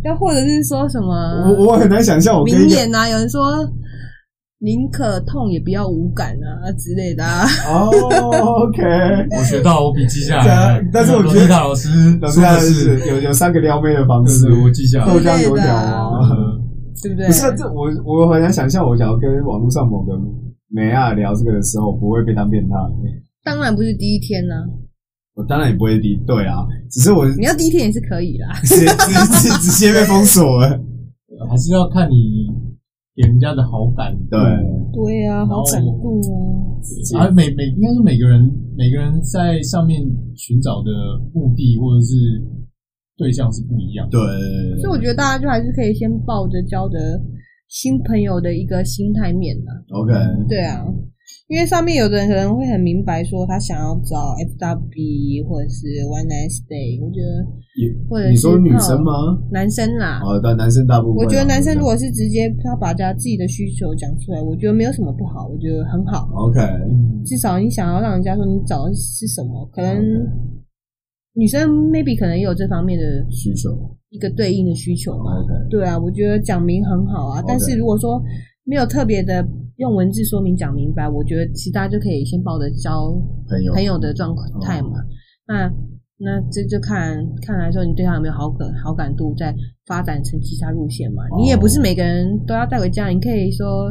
[0.04, 1.14] 又或者是说什么？
[1.56, 3.40] 我我很难想象，我名言啊，有人说
[4.60, 7.24] 宁可痛也不要无感啊之类的。
[7.68, 7.88] 哦
[8.66, 8.82] ，OK，
[9.38, 10.84] 我学到，我笔记下来。
[10.92, 11.88] 但是我觉得老师
[12.20, 15.06] 说的是有有三个撩妹的方式，我记下来。
[15.06, 16.10] 豆浆油条啊。
[17.00, 17.28] 对不对？
[17.28, 20.18] 不是这我我很难想象，我想要跟网络上某个
[20.68, 22.74] 美亚聊这个的时候，不会被当变态。
[23.44, 24.64] 当然不是第一天呢、啊。
[25.34, 30.68] 我当然也不会第对啊，只是我你要第一天也是可以啦，直接直直接被封锁了，
[31.48, 32.48] 还是要看你
[33.14, 34.12] 给人家的好感。
[34.30, 34.38] 对
[34.92, 36.20] 对啊，好感度
[37.18, 37.22] 啊。
[37.22, 38.42] 而，每每应该是每个人
[38.76, 40.00] 每个人在上面
[40.34, 40.90] 寻找的
[41.32, 42.14] 目的或者是。
[43.18, 44.20] 对象是不一样，对，
[44.80, 47.20] 所以我觉得大家就还是可以先抱着交的
[47.66, 49.72] 新朋友的一个心态面的。
[49.90, 50.12] OK，
[50.48, 50.86] 对啊，
[51.48, 57.44] 因为上面有的人可能会很明白说他想要找 FW 或者是 One Night Stay，我觉得，
[58.08, 59.12] 或者你说女生吗？
[59.50, 66.28] 男生啦，哦，但男生大部分，我觉得男生如果是直接他把他自己的需求讲出来，我觉得没有什么不好，我觉得很好。
[66.34, 66.60] OK，
[67.24, 69.98] 至少你想要让人家说你找的是什么，可能。
[71.34, 73.70] 女生 maybe 可能也有这方面的需求，
[74.10, 75.38] 一个对应的需求嘛。
[75.38, 75.68] Okay.
[75.70, 77.40] 对啊，我觉得讲明很好啊。
[77.46, 78.20] 但是如果说
[78.68, 79.42] 没有特别的
[79.76, 83.10] 用文字说明讲明白，我觉得其他就可以先抱着交
[83.48, 84.90] 朋友朋友的状态嘛。
[85.46, 85.72] 那
[86.18, 89.54] 那这就看看来说你对他有没有好感好感度，再
[89.86, 91.22] 发展成其他路线嘛。
[91.30, 91.40] Oh.
[91.40, 93.90] 你也不是每个人都要带回家，你可以说。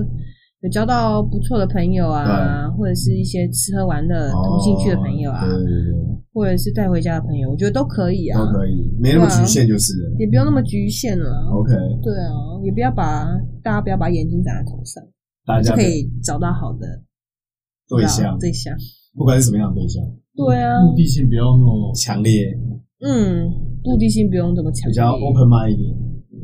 [0.61, 5.93] 有交到不错的朋友啊，或者是一些吃喝玩乐同兴趣的朋友啊，对对对，
[6.33, 11.29] 或者是带回家的朋友，我觉得都可以啊，都可以，没那么局限就是，也不用那么局限了。
[11.53, 12.33] OK，对啊，
[12.63, 13.27] 也不要把
[13.63, 15.03] 大家不要把眼睛长在头上，
[15.45, 16.87] 大家就可以找到好的
[17.87, 18.75] 对象，对象，
[19.15, 20.03] 不管是什么样的对象，
[20.35, 22.57] 对啊，目的性不要那么强烈，
[23.05, 23.45] 嗯，
[23.83, 25.93] 目的性不用这么强烈，比较 open mind 一点，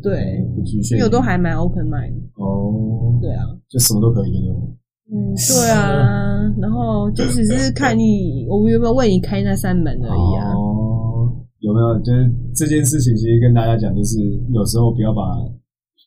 [0.03, 3.47] 对，不局限，因为我都还蛮 open mind 哦，对啊。
[3.69, 4.51] 就什么都可以，对
[5.09, 10.53] 嗯，对啊，然后就只是看你，我有没有为你开那扇门而已啊。
[10.53, 11.97] 哦，有没有？
[12.01, 14.19] 就是这件事情，其实跟大家讲，就是
[14.51, 15.21] 有时候不要把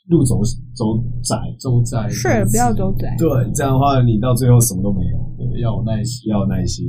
[0.09, 0.39] 路走
[0.77, 3.17] 走窄，走窄是不要走窄。
[3.19, 5.19] 对，这样的话你到最后什么都没有。
[5.39, 6.87] 对，要有耐心，要有耐心。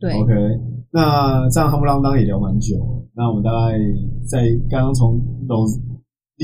[0.00, 0.34] 对，OK。
[0.92, 3.78] 那这样夯不啷当也聊蛮久了，那我们大概
[4.28, 5.18] 在刚刚从
[5.48, 5.64] 都。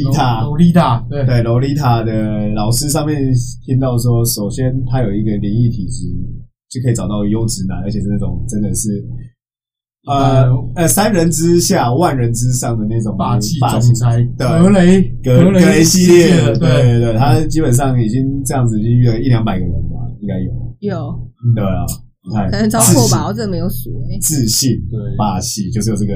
[0.02, 1.24] 丽塔，洛丽塔，对。
[1.26, 3.20] 对，洛丽塔的老师上面
[3.64, 6.06] 听到说，首先他有一个灵异体质，
[6.70, 9.04] 就可以找到优质男，而且是那种真的是，
[10.06, 16.68] 呃呃，三人之下万人之上的那种霸气总裁，格雷格格雷系列的，对。
[16.82, 20.52] 对对，他基本上已经这样子已经约了一两百个人吧，应该有。
[20.80, 21.84] 有，对啊，
[22.22, 24.98] 你看可能超过吧，我真的没有数诶，自信对。
[25.16, 26.14] 霸气就是有这个，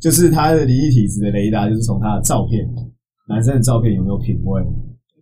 [0.00, 2.64] 就是他的灵异体质的雷达，就是从他的照片。
[3.28, 4.62] 男生的照片有没有品味？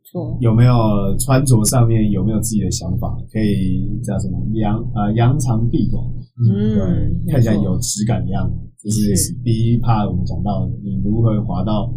[0.05, 0.75] 错，有没有
[1.19, 3.17] 穿着上面有没有自己的想法？
[3.33, 6.05] 可以叫什么扬呃扬长避短，
[6.37, 8.89] 嗯，对，看起来有质感的样子。
[8.91, 11.91] 这是第一趴我们讲到的，你如何滑到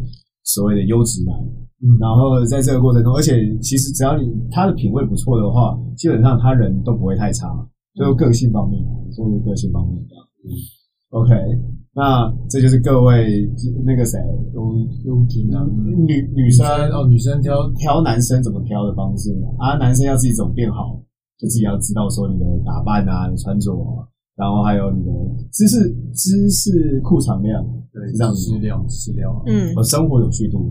[0.44, 1.36] 所谓的优质男。
[1.84, 7.48] 嗯，然后在这个过程中，而且其实只要你他的品味不错的话，基本上他人都不会太差。
[7.96, 8.82] 就个性方面，
[9.12, 10.52] 就是个性方面的，嗯
[11.16, 11.32] ，OK。
[11.96, 13.50] 那这就是各位
[13.86, 14.20] 那个谁
[14.54, 15.66] 优优质男
[16.06, 19.78] 女女生哦，女生挑挑男生怎么挑的方式啊？
[19.78, 21.00] 男生要自己怎么变好，
[21.40, 24.04] 就自己要知道说你的打扮啊，你穿着啊，
[24.36, 25.12] 然后还有你的
[25.54, 27.64] 知识知识库长量，
[27.94, 30.70] 对，这样子质量质量，嗯，和生活有趣度，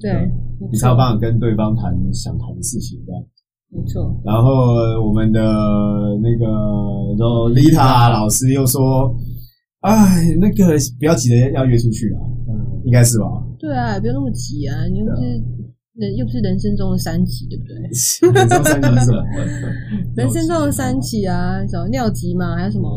[0.00, 0.10] 对，
[0.72, 3.22] 你才有办法跟对方谈想谈的事情，这样，
[3.70, 4.20] 没错。
[4.24, 4.50] 然后
[5.06, 5.40] 我们的
[6.20, 6.46] 那个
[7.16, 9.14] 然后丽塔老师又说。
[9.80, 12.18] 哎，那个不要急着要约出去啊，
[12.48, 13.26] 嗯，应该是吧？
[13.58, 15.22] 对啊，不要那么急啊，你又不是
[15.94, 17.74] 人，又不是人生中的三急，对不对？
[17.78, 19.22] 人生三急是什么？
[20.16, 22.88] 人生中的三急啊，什么尿急嘛，还有什么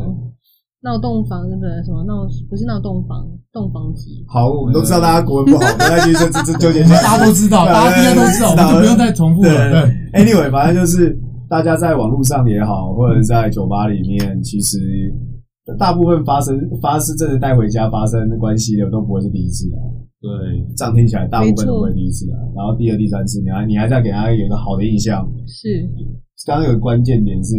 [0.83, 4.25] 闹洞房那个什么闹不是闹洞房，洞房集。
[4.27, 6.95] 好，我们都知道大家国文不好，不要继续这这纠结下。
[7.05, 9.69] 大家都知道，大家应该都知道， 我们就不用再重复了。
[9.69, 11.15] 对，Anyway，反正就是
[11.47, 14.79] 大家在网络上也好，或者在酒吧里面，其实
[15.77, 19.79] 大部分发生发生真的带回家发生关系的都不会是第一次啊。
[20.21, 20.29] 对，
[20.75, 22.37] 这样听起来大部分都不会第一次啊。
[22.55, 25.27] 然后第二、第三次，你还你还在给他有一个好的印象。
[25.47, 25.81] 是，
[26.45, 27.55] 刚刚有个关键点是，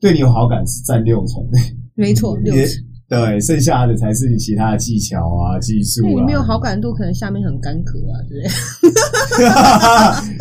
[0.00, 1.42] 对你有好感是占六成。
[1.94, 2.64] 没错， 六成。
[3.10, 6.06] 对，剩下的才是你其他的技巧啊、技术啊。
[6.06, 8.40] 对你没有好感度，可能下面很干渴啊，对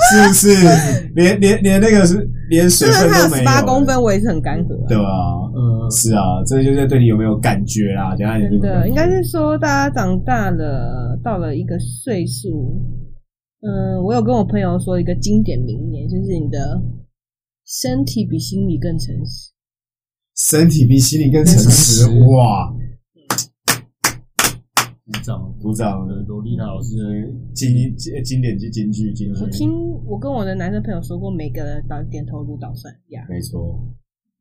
[0.05, 1.11] 是不是？
[1.15, 3.43] 连连连那个是连水分都没有。
[3.43, 4.75] 十八公分，我也是很干渴。
[4.87, 8.15] 对啊，嗯，是啊，这就是对你有没有感觉啦？
[8.15, 12.79] 等下你真的应该是说，大家长大了，到了一个岁数，
[13.65, 16.79] 嗯，我有跟我朋友说一个经典名言，就是你的
[17.65, 19.49] 身体比心理更诚实。
[20.39, 22.73] 身体比心理更诚实，哇！
[25.05, 26.07] 鼓掌，鼓掌！
[26.27, 27.03] 罗丽娜老师的
[27.53, 27.67] 经
[28.23, 29.41] 经典及金句，金句。
[29.41, 29.69] 我听
[30.05, 33.25] 我跟我的男生朋友说过，每个人都点头如捣蒜呀。
[33.29, 33.85] 没错，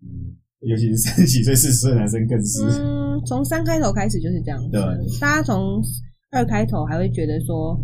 [0.00, 2.62] 嗯，尤其是三十几岁、四十岁男生更是。
[2.80, 4.70] 嗯，从三开头开始就是这样子。
[4.70, 4.80] 对，
[5.20, 5.82] 大家从
[6.30, 7.76] 二开头还会觉得说，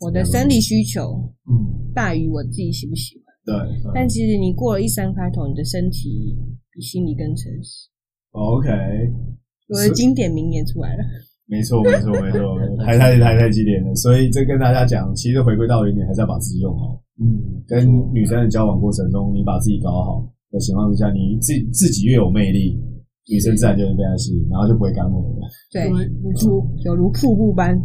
[0.00, 3.26] 我的生理需求嗯大于我自己喜不喜欢。
[3.44, 3.54] 对，
[3.94, 7.88] 但其实你过了一三开头，你的身体比心理更诚实。
[8.32, 8.68] OK，
[9.68, 11.02] 我的经典名言出来了。
[11.48, 13.94] 没错，没错，没错， 太太太太经典了。
[13.94, 17.00] 所以这跟大家讲，其实回归到原点，还是要把自己用好。
[17.20, 22.76] 嗯，跟女生的交往过程中，你把自己搞好的情况之下，你自自己越有魅力，
[23.30, 25.12] 女生自然就会被她吸引，然后就不会干了。
[25.72, 26.32] 对，如
[26.84, 27.80] 有如瀑布般。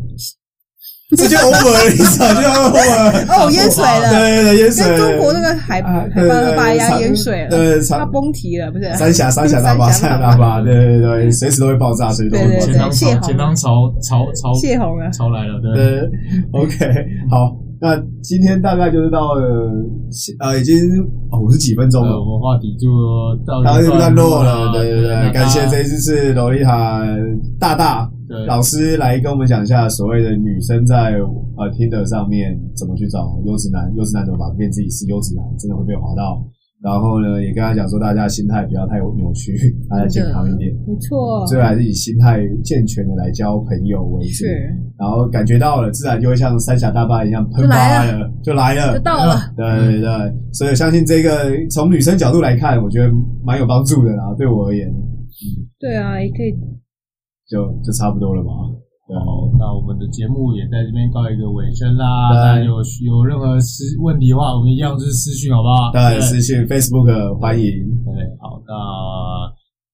[1.11, 2.79] 这就 over 了，你就 over
[3.27, 4.87] 哦，淹水了，对对对，淹水。
[4.87, 8.89] 跟中国那个海海拔拔一样淹水了，对，它崩堤了，不是？
[8.95, 12.71] 三峡三峡大坝，三峡大坝，对对对，随时都会爆炸，随时都会爆炸。
[12.71, 13.69] 钱塘潮，钱塘潮
[14.01, 15.99] 潮潮泄洪了，潮来了，对。
[16.53, 16.77] OK，
[17.29, 19.69] 好，那今天大概就是到了，
[20.39, 20.77] 呃，已经
[21.43, 22.87] 五十几分钟了，我们话题就
[23.45, 27.03] 到到一段落了，对对对，感谢这一次是萝莉塔
[27.59, 28.09] 大大。
[28.31, 31.19] 对老师来跟我们讲一下，所谓的女生在
[31.57, 36.41] 呃 Tinder 上面怎么去找优质男，优质男怎么把变自己是优质男，真的会被划到。
[36.81, 39.53] 然后呢，也跟他讲说，大家心态不要太扭曲，
[39.87, 41.45] 大家健康一点，没错。
[41.45, 44.45] 最后还是以心态健全的来交朋友为主。
[44.97, 49.35] 然后感觉到了，自然就会像三峡大坝一样喷发了，就来了，就到了。
[49.55, 53.11] 对对对，所以我相信这个从女生角度来看，我觉得
[53.45, 54.89] 蛮有帮助的啦，对我而言。
[54.89, 55.45] 嗯，
[55.79, 56.51] 对啊，也可以。
[57.51, 58.49] 就就差不多了吧。
[59.11, 62.31] 好，那我们的节目也在这边告一个尾声啦。
[62.31, 65.91] 那有有任何私问题的话，我们一样就是私讯，好不好？
[65.91, 67.65] 对，私讯 Facebook 欢迎。
[68.05, 69.51] 对，好，那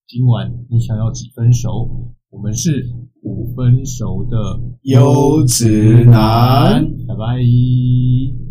[0.07, 2.13] 今晚你想要几分熟？
[2.29, 2.85] 我们是
[3.23, 4.37] 五分熟的
[4.83, 8.46] 优质男，拜拜。